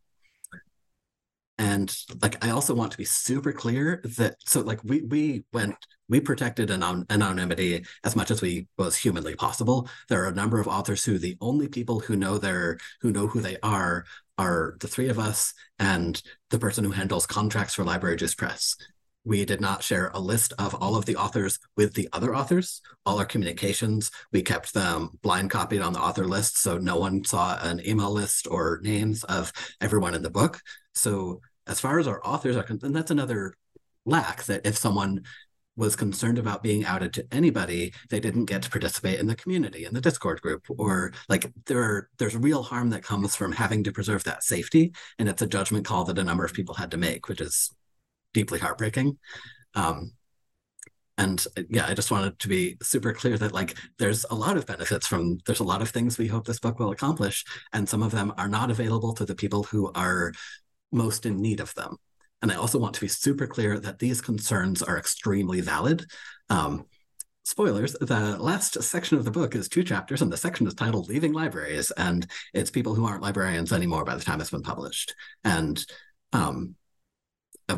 [1.58, 5.76] and like I also want to be super clear that so like we we went
[6.10, 9.88] we protected anon- anonymity as much as we was humanly possible.
[10.10, 13.28] There are a number of authors who the only people who know their who know
[13.28, 14.06] who they are
[14.40, 16.20] are the three of us and
[16.50, 18.76] the person who handles contracts for Library Juice Press
[19.24, 22.82] we did not share a list of all of the authors with the other authors.
[23.06, 26.58] All our communications, we kept them blind copied on the author list.
[26.58, 30.62] So no one saw an email list or names of everyone in the book.
[30.96, 33.56] So as far as our authors are concerned, that's another
[34.06, 35.24] lack that if someone
[35.78, 39.86] was concerned about being outed to anybody, they didn't get to participate in the community,
[39.86, 43.92] in the Discord group, or like there there's real harm that comes from having to
[43.92, 44.94] preserve that safety.
[45.18, 47.74] And it's a judgment call that a number of people had to make, which is
[48.34, 49.18] deeply heartbreaking.
[49.76, 50.14] Um,
[51.18, 54.66] and yeah, I just wanted to be super clear that like there's a lot of
[54.66, 58.02] benefits from there's a lot of things we hope this book will accomplish, and some
[58.02, 60.34] of them are not available to the people who are
[60.92, 61.98] most in need of them.
[62.42, 66.06] And I also want to be super clear that these concerns are extremely valid.
[66.50, 66.86] Um,
[67.44, 71.10] spoilers the last section of the book is two chapters and the section is titled
[71.10, 75.16] leaving libraries and it's people who aren't librarians anymore by the time it's been published
[75.44, 75.84] and
[76.34, 76.81] um, uh,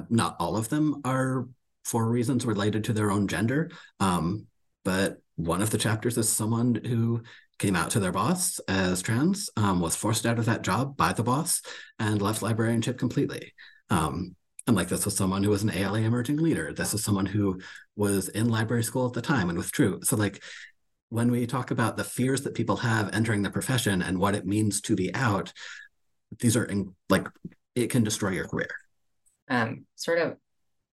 [0.09, 1.47] not all of them are
[1.83, 3.69] for reasons related to their own gender
[3.99, 4.45] um,
[4.83, 7.21] but one of the chapters is someone who
[7.59, 11.13] came out to their boss as trans um, was forced out of that job by
[11.13, 11.61] the boss
[11.99, 13.53] and left librarianship completely
[13.89, 14.35] um,
[14.67, 16.71] and like this was someone who was an ALA emerging leader.
[16.71, 17.59] This was someone who
[17.95, 19.99] was in library school at the time and withdrew.
[20.03, 20.41] So like
[21.09, 24.45] when we talk about the fears that people have entering the profession and what it
[24.45, 25.51] means to be out,
[26.39, 27.27] these are in, like
[27.75, 28.69] it can destroy your career.
[29.49, 30.37] Um, sort of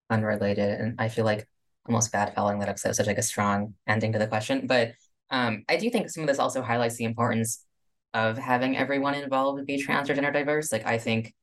[0.09, 1.47] unrelated, and I feel like
[1.87, 4.67] almost bad following that episode, such like a strong ending to the question.
[4.67, 4.93] But
[5.31, 7.65] um, I do think some of this also highlights the importance
[8.13, 10.73] of having everyone involved be trans or gender diverse.
[10.73, 11.35] Like I think,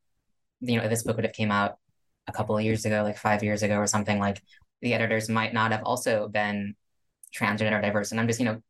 [0.59, 1.77] you know, if this book would have came out
[2.27, 4.41] a couple of years ago, like five years ago or something, like
[4.81, 6.75] the editors might not have also been
[7.35, 8.11] transgender diverse.
[8.11, 8.61] And I'm just, you know,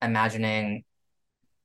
[0.00, 0.84] imagining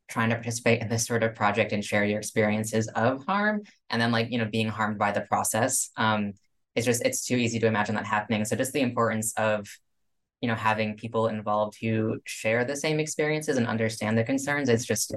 [0.08, 4.02] trying to participate in this sort of project and share your experiences of harm and
[4.02, 5.90] then like, you know, being harmed by the process.
[5.98, 6.34] Um,
[6.76, 8.46] it's just, it's too easy to imagine that happening.
[8.46, 9.68] So just the importance of,
[10.42, 14.86] you know, having people involved who share the same experiences and understand the concerns, it's
[14.86, 15.14] just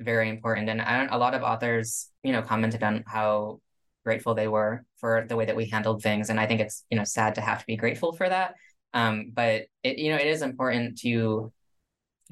[0.00, 0.68] very important.
[0.68, 3.60] And I don't, a lot of authors, you know, commented on how
[4.04, 6.28] grateful they were for the way that we handled things.
[6.28, 8.54] And I think it's, you know, sad to have to be grateful for that.
[8.92, 11.52] Um, but it, you know, it is important to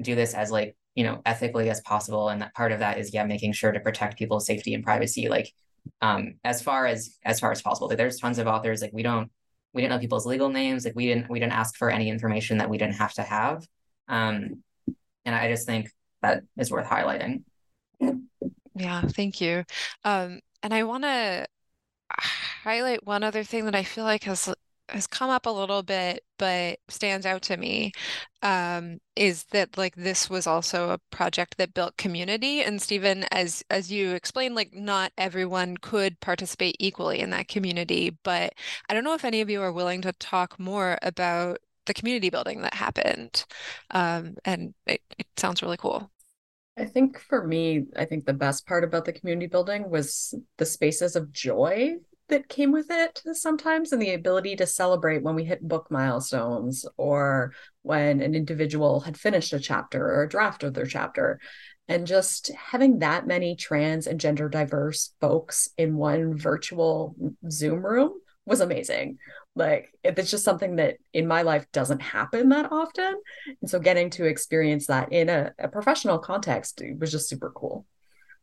[0.01, 2.31] do this as like, you know, ethically as possible.
[2.31, 5.29] And that part of that is, yeah, making sure to protect people's safety and privacy,
[5.29, 5.53] like
[6.01, 7.87] um, as far as as far as possible.
[7.87, 9.31] Like, there's tons of authors, like we don't
[9.73, 12.59] we didn't know people's legal names, like we didn't we didn't ask for any information
[12.59, 13.65] that we didn't have to have.
[14.09, 14.65] Um,
[15.25, 15.91] and I just think
[16.23, 17.43] that is worth highlighting.
[18.75, 19.65] Yeah, thank you.
[20.05, 21.47] Um, and I want to
[22.11, 24.49] highlight one other thing that I feel like has
[24.89, 27.93] has come up a little bit but stands out to me
[28.43, 32.63] um, is that like this was also a project that built community.
[32.63, 38.17] And Stephen as as you explained like not everyone could participate equally in that community
[38.23, 38.55] but
[38.89, 42.31] I don't know if any of you are willing to talk more about the community
[42.31, 43.45] building that happened.
[43.91, 46.11] Um, and it, it sounds really cool.
[46.77, 50.67] I think for me, I think the best part about the community building was the
[50.67, 51.97] spaces of joy
[52.29, 56.85] that came with it sometimes and the ability to celebrate when we hit book milestones
[56.97, 57.53] or
[57.83, 61.41] when an individual had finished a chapter or a draft of their chapter.
[61.89, 67.15] And just having that many trans and gender diverse folks in one virtual
[67.49, 68.13] Zoom room
[68.45, 69.19] was amazing.
[69.55, 73.15] Like it's just something that in my life doesn't happen that often.
[73.61, 77.87] And so getting to experience that in a, a professional context was just super cool.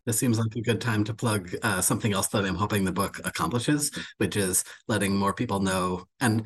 [0.05, 2.91] This seems like a good time to plug uh, something else that I'm hoping the
[2.91, 6.05] book accomplishes, which is letting more people know.
[6.19, 6.45] And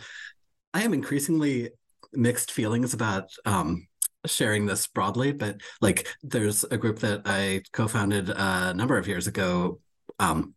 [0.73, 1.71] I am increasingly
[2.13, 3.87] mixed feelings about um,
[4.25, 9.27] sharing this broadly, but like there's a group that I co-founded a number of years
[9.27, 9.79] ago
[10.19, 10.53] um,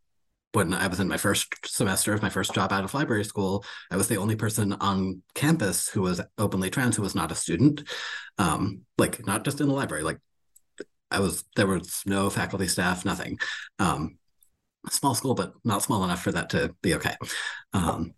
[0.53, 3.65] when I was in my first semester of my first job out of library school,
[3.91, 7.37] I was the only person on campus who was openly trans who was not a
[7.37, 7.89] student.
[8.39, 10.19] Um, like not just in the library, like
[11.11, 13.39] I was there was no faculty staff, nothing.
[13.79, 14.19] Um,
[14.89, 17.15] small school, but not small enough for that to be okay.
[17.73, 18.15] Um,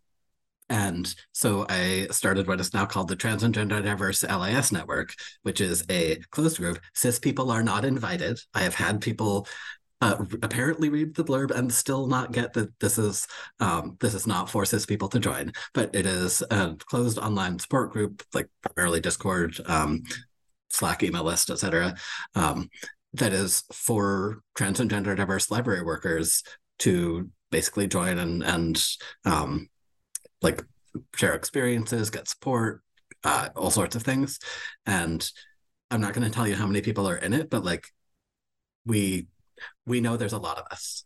[0.68, 5.12] and so I started what is now called the Trans and Gender Diverse LIS Network,
[5.42, 6.78] which is a closed group.
[6.94, 8.38] Cis people are not invited.
[8.54, 9.46] I have had people
[10.00, 13.26] uh, apparently read the blurb and still not get that this is
[13.60, 17.58] um, this is not for cis people to join, but it is a closed online
[17.58, 20.02] support group, like primarily Discord, um,
[20.72, 21.94] Slack email list, etc.
[22.34, 22.68] Um,
[23.14, 26.42] that is for trans and gender diverse library workers
[26.80, 28.84] to basically join and and
[29.24, 29.68] um,
[30.40, 30.64] like
[31.14, 32.82] share experiences, get support,
[33.24, 34.38] uh, all sorts of things.
[34.86, 35.28] And
[35.90, 37.86] I'm not going to tell you how many people are in it, but like
[38.84, 39.28] we
[39.86, 41.04] we know there's a lot of us.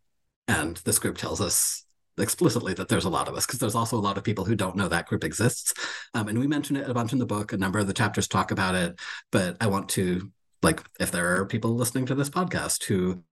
[0.48, 1.84] And this group tells us
[2.18, 4.54] explicitly that there's a lot of us because there's also a lot of people who
[4.54, 5.74] don't know that group exists.
[6.14, 7.52] Um, and we mention it a bunch in the book.
[7.52, 8.98] A number of the chapters talk about it.
[9.32, 10.30] But I want to,
[10.62, 13.22] like, if there are people listening to this podcast who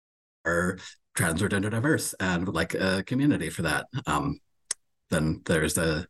[0.44, 0.78] are
[1.14, 4.38] trans or gender diverse and would like a community for that, um,
[5.10, 6.06] then there's a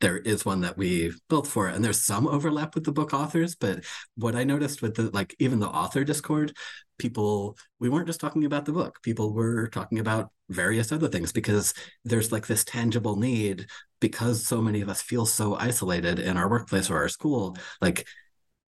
[0.00, 3.54] there is one that we built for and there's some overlap with the book authors.
[3.54, 3.84] But
[4.16, 6.56] what I noticed with the like even the author Discord,
[6.98, 9.00] people we weren't just talking about the book.
[9.02, 11.74] People were talking about various other things because
[12.04, 13.66] there's like this tangible need
[14.00, 17.56] because so many of us feel so isolated in our workplace or our school.
[17.80, 18.06] Like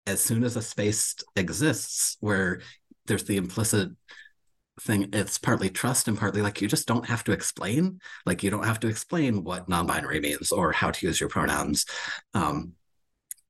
[0.06, 2.60] as soon as a space exists where
[3.06, 3.90] there's the implicit
[4.80, 8.50] thing it's partly trust and partly like you just don't have to explain like you
[8.50, 11.86] don't have to explain what non-binary means or how to use your pronouns.
[12.34, 12.72] Um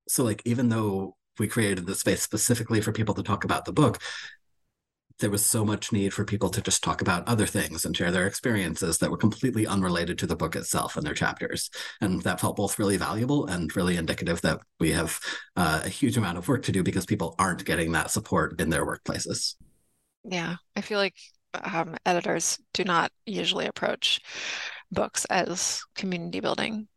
[0.08, 3.72] so like even though we created the space specifically for people to talk about the
[3.72, 4.00] book
[5.20, 8.10] there was so much need for people to just talk about other things and share
[8.10, 11.70] their experiences that were completely unrelated to the book itself and their chapters.
[12.00, 15.20] And that felt both really valuable and really indicative that we have
[15.56, 18.70] uh, a huge amount of work to do because people aren't getting that support in
[18.70, 19.56] their workplaces
[20.24, 21.16] yeah, I feel like
[21.54, 24.20] um, editors do not usually approach
[24.90, 26.88] books as community building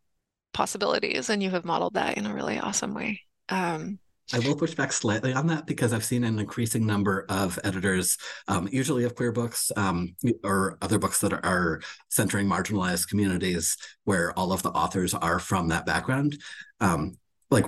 [0.53, 3.21] possibilities, and you have modeled that in a really awesome way.
[3.49, 3.99] Um,
[4.31, 8.17] I will push back slightly on that because I've seen an increasing number of editors,
[8.47, 14.37] um, usually of queer books um, or other books that are, centering marginalized communities where
[14.37, 16.37] all of the authors are from that background.
[16.79, 17.17] Um,
[17.51, 17.65] like,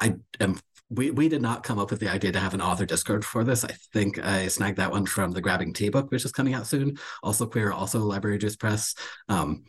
[0.00, 0.58] I am
[0.88, 3.44] we we did not come up with the idea to have an author discord for
[3.44, 3.64] this.
[3.64, 6.66] I think i snagged that one from the grabbing tea book which is coming out
[6.66, 6.96] soon.
[7.22, 8.94] Also queer also library juice press.
[9.28, 9.64] Um,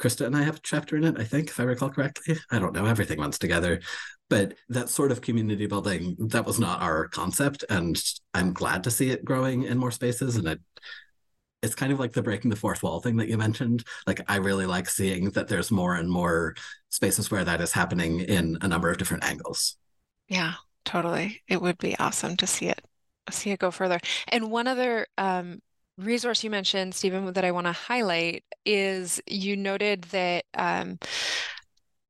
[0.00, 2.36] krista and i have a chapter in it i think if i recall correctly.
[2.50, 2.86] I don't know.
[2.86, 3.80] Everything runs together.
[4.30, 8.00] But that sort of community building that was not our concept and
[8.34, 10.60] i'm glad to see it growing in more spaces and it
[11.62, 13.82] it's kind of like the breaking the fourth wall thing that you mentioned.
[14.06, 16.54] Like, I really like seeing that there's more and more
[16.88, 19.76] spaces where that is happening in a number of different angles.
[20.28, 20.54] Yeah,
[20.84, 21.42] totally.
[21.48, 22.80] It would be awesome to see it
[23.30, 24.00] see it go further.
[24.28, 25.60] And one other um,
[25.98, 30.98] resource you mentioned, Stephen, that I want to highlight is you noted that um,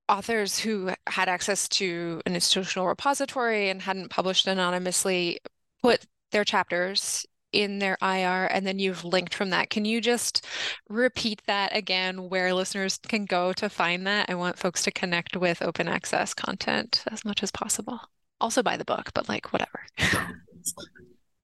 [0.09, 5.41] authors who had access to an institutional repository and hadn't published anonymously
[5.83, 9.71] put their chapters in their IR and then you've linked from that.
[9.71, 10.47] Can you just
[10.89, 14.29] repeat that again where listeners can go to find that?
[14.29, 18.01] I want folks to connect with open access content as much as possible.
[18.41, 19.85] Also buy the book, but like whatever.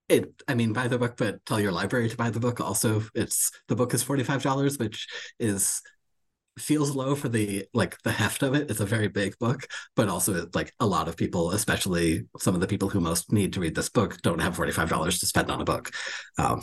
[0.09, 3.03] it i mean buy the book but tell your library to buy the book also
[3.15, 5.81] it's the book is $45 which is
[6.59, 8.71] feels low for the like the heft of it.
[8.71, 12.61] It's a very big book, but also like a lot of people, especially some of
[12.61, 15.27] the people who most need to read this book, don't have forty five dollars to
[15.27, 15.91] spend on a book.
[16.39, 16.63] Um,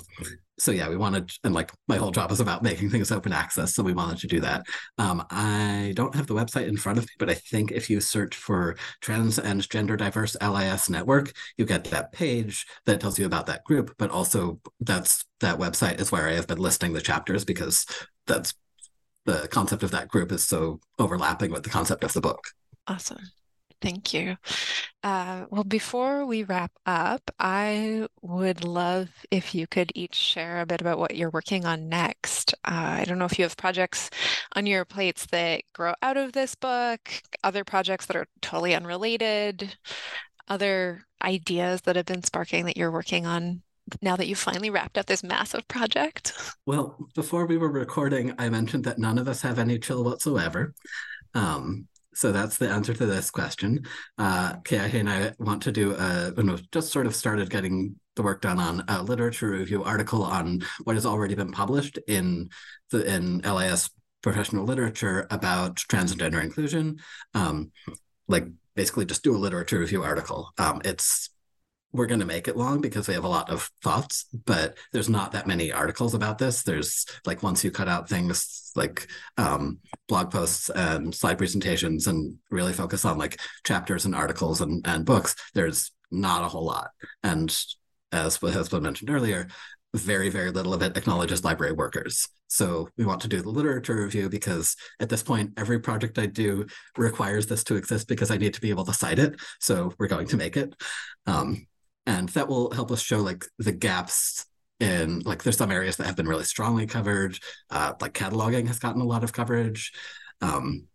[0.61, 3.73] so yeah, we wanted, and like my whole job is about making things open access,
[3.73, 4.63] so we wanted to do that.
[4.99, 7.99] Um, I don't have the website in front of me, but I think if you
[7.99, 13.25] search for trans and gender diverse LIS network, you get that page that tells you
[13.25, 13.95] about that group.
[13.97, 17.87] But also, that's that website is where I have been listing the chapters because
[18.27, 18.53] that's
[19.25, 22.47] the concept of that group is so overlapping with the concept of the book.
[22.87, 23.31] Awesome.
[23.81, 24.37] Thank you.
[25.01, 30.67] Uh, well, before we wrap up, I would love if you could each share a
[30.67, 32.53] bit about what you're working on next.
[32.63, 34.11] Uh, I don't know if you have projects
[34.55, 36.99] on your plates that grow out of this book,
[37.43, 39.75] other projects that are totally unrelated,
[40.47, 43.63] other ideas that have been sparking that you're working on
[44.01, 46.33] now that you've finally wrapped up this massive project?
[46.67, 50.73] Well, before we were recording, I mentioned that none of us have any chill whatsoever.
[51.33, 53.83] Um, so that's the answer to this question.
[54.17, 58.21] Uh, and I want to do a, you know, just sort of started getting the
[58.21, 62.49] work done on a literature review article on what has already been published in
[62.91, 63.89] the in LIS
[64.21, 66.99] professional literature about transgender inclusion.
[67.33, 67.71] Um,
[68.27, 70.51] like basically just do a literature review article.
[70.57, 71.29] Um, it's
[71.93, 75.09] we're going to make it long because we have a lot of thoughts, but there's
[75.09, 76.63] not that many articles about this.
[76.63, 82.35] There's like once you cut out things like um, blog posts and slide presentations and
[82.49, 86.91] really focus on like chapters and articles and, and books, there's not a whole lot.
[87.23, 87.55] And
[88.11, 89.47] as has been mentioned earlier,
[89.93, 92.27] very, very little of it acknowledges library workers.
[92.47, 96.25] So we want to do the literature review because at this point, every project I
[96.25, 96.65] do
[96.97, 99.39] requires this to exist because I need to be able to cite it.
[99.59, 100.73] So we're going to make it.
[101.27, 101.67] Um,
[102.05, 104.45] and that will help us show like the gaps
[104.79, 107.37] in like there's some areas that have been really strongly covered
[107.69, 109.91] uh, like cataloging has gotten a lot of coverage.
[110.41, 110.87] Um,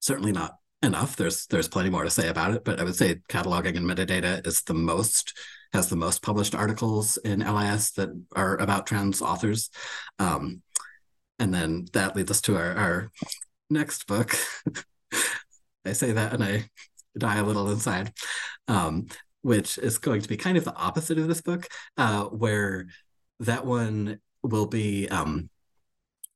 [0.00, 1.16] certainly not enough.
[1.16, 4.46] There's there's plenty more to say about it but i would say cataloging and metadata
[4.46, 5.32] is the most
[5.72, 9.70] has the most published articles in lis that are about trans authors.
[10.18, 10.62] Um,
[11.38, 13.10] and then that leads us to our, our
[13.70, 14.36] next book.
[15.84, 16.70] I say that and i
[17.18, 18.12] die a little inside.
[18.68, 19.06] Um,
[19.42, 21.66] which is going to be kind of the opposite of this book,
[21.96, 22.86] uh, where
[23.40, 25.50] that one will be um,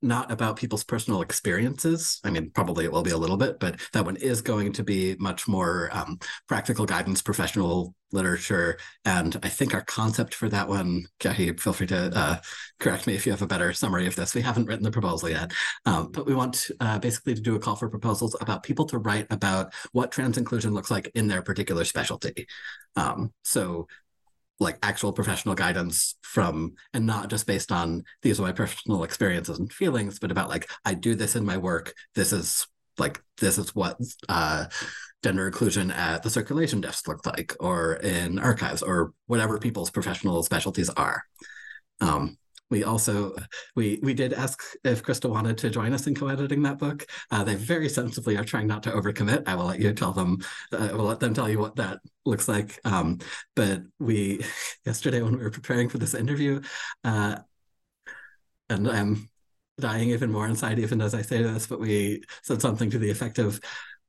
[0.02, 2.20] not about people's personal experiences.
[2.22, 4.84] I mean, probably it will be a little bit, but that one is going to
[4.84, 8.78] be much more um, practical guidance, professional literature.
[9.04, 12.36] And I think our concept for that one, Keahi, feel free to uh,
[12.78, 14.34] correct me if you have a better summary of this.
[14.34, 15.52] We haven't written the proposal yet,
[15.86, 18.98] um, but we want uh, basically to do a call for proposals about people to
[18.98, 22.46] write about what trans inclusion looks like in their particular specialty.
[22.96, 23.88] Um, so
[24.58, 29.58] like actual professional guidance from and not just based on these are my personal experiences
[29.58, 31.94] and feelings but about like i do this in my work.
[32.14, 32.66] This is
[32.98, 33.98] like this is what
[34.28, 34.66] uh
[35.22, 40.42] gender inclusion at the circulation desk looked like or in archives or whatever people's professional
[40.42, 41.22] specialties are.
[42.00, 42.38] Um
[42.70, 43.34] we also
[43.74, 47.06] we we did ask if Krista wanted to join us in co-editing that book.
[47.30, 49.44] Uh, they very sensibly are trying not to overcommit.
[49.46, 50.38] I will let you tell them.
[50.72, 52.78] Uh, I will let them tell you what that looks like.
[52.84, 53.18] Um,
[53.54, 54.44] but we
[54.86, 56.60] yesterday when we were preparing for this interview,
[57.04, 57.36] uh,
[58.68, 59.28] and I'm
[59.78, 63.10] dying even more inside even as I say this, but we said something to the
[63.10, 63.60] effect of,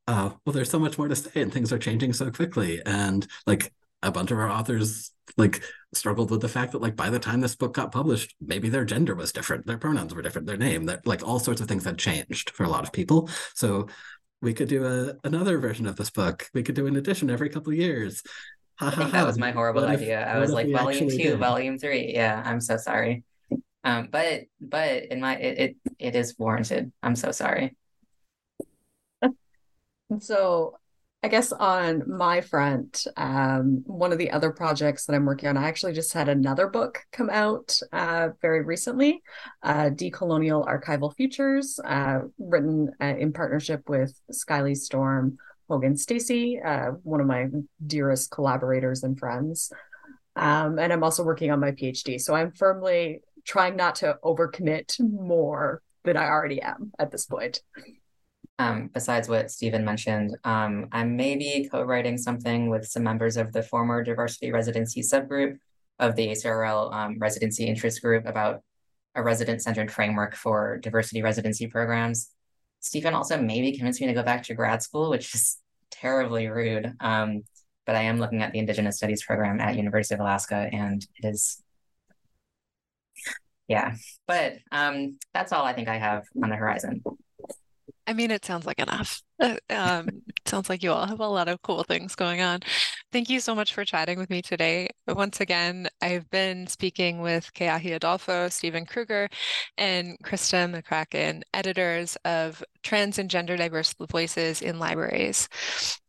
[0.07, 3.27] uh, "Well, there's so much more to say, and things are changing so quickly, and
[3.45, 3.71] like."
[4.03, 5.61] A bunch of our authors like
[5.93, 8.85] struggled with the fact that like by the time this book got published maybe their
[8.85, 11.83] gender was different their pronouns were different their name that like all sorts of things
[11.83, 13.87] had changed for a lot of people so
[14.41, 17.49] we could do a another version of this book we could do an edition every
[17.49, 18.21] couple of years
[18.79, 20.21] I think that was my horrible what idea.
[20.21, 21.39] If, I was like volume two, did?
[21.39, 22.13] volume three.
[22.13, 23.23] Yeah, I'm so sorry.
[23.83, 26.91] Um, but but in my it, it it is warranted.
[27.01, 27.75] I'm so sorry.
[30.19, 30.77] So
[31.23, 35.57] I guess on my front, um, one of the other projects that I'm working on,
[35.57, 39.23] I actually just had another book come out uh, very recently,
[39.63, 45.37] uh, Decolonial Archival Futures, uh, written uh, in partnership with Skyly Storm
[45.67, 47.47] Hogan Stacy, uh, one of my
[47.85, 49.71] dearest collaborators and friends.
[50.35, 52.21] Um, and I'm also working on my PhD.
[52.21, 57.61] So I'm firmly trying not to overcommit more than I already am at this point
[58.59, 63.61] um, besides what Stephen mentioned, um, I'm maybe co-writing something with some members of the
[63.61, 65.59] former diversity residency subgroup
[65.99, 68.61] of the ACRL um, residency interest group about
[69.15, 72.31] a resident-centered framework for diversity residency programs.
[72.79, 75.57] Stephen also maybe convinced me to go back to grad school, which is
[75.91, 76.93] terribly rude.
[76.99, 77.43] Um,
[77.85, 81.27] but I am looking at the Indigenous Studies program at University of Alaska, and it
[81.27, 81.63] is,
[83.67, 83.95] yeah.
[84.27, 87.01] But um, that's all I think I have on the horizon.
[88.07, 89.21] I mean, it sounds like enough.
[89.39, 90.09] Uh, um,
[90.47, 92.59] sounds like you all have a lot of cool things going on.
[93.11, 94.89] Thank you so much for chatting with me today.
[95.07, 99.29] Once again, I've been speaking with Keahi Adolpho, Stephen Krueger,
[99.77, 105.47] and Krista McCracken, editors of Trans and Gender Diverse Voices in Libraries,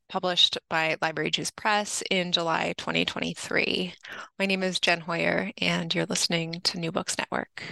[0.09, 3.93] published by Library Juice Press in July 2023.
[4.39, 7.63] My name is Jen Hoyer, and you're listening to New Books Network.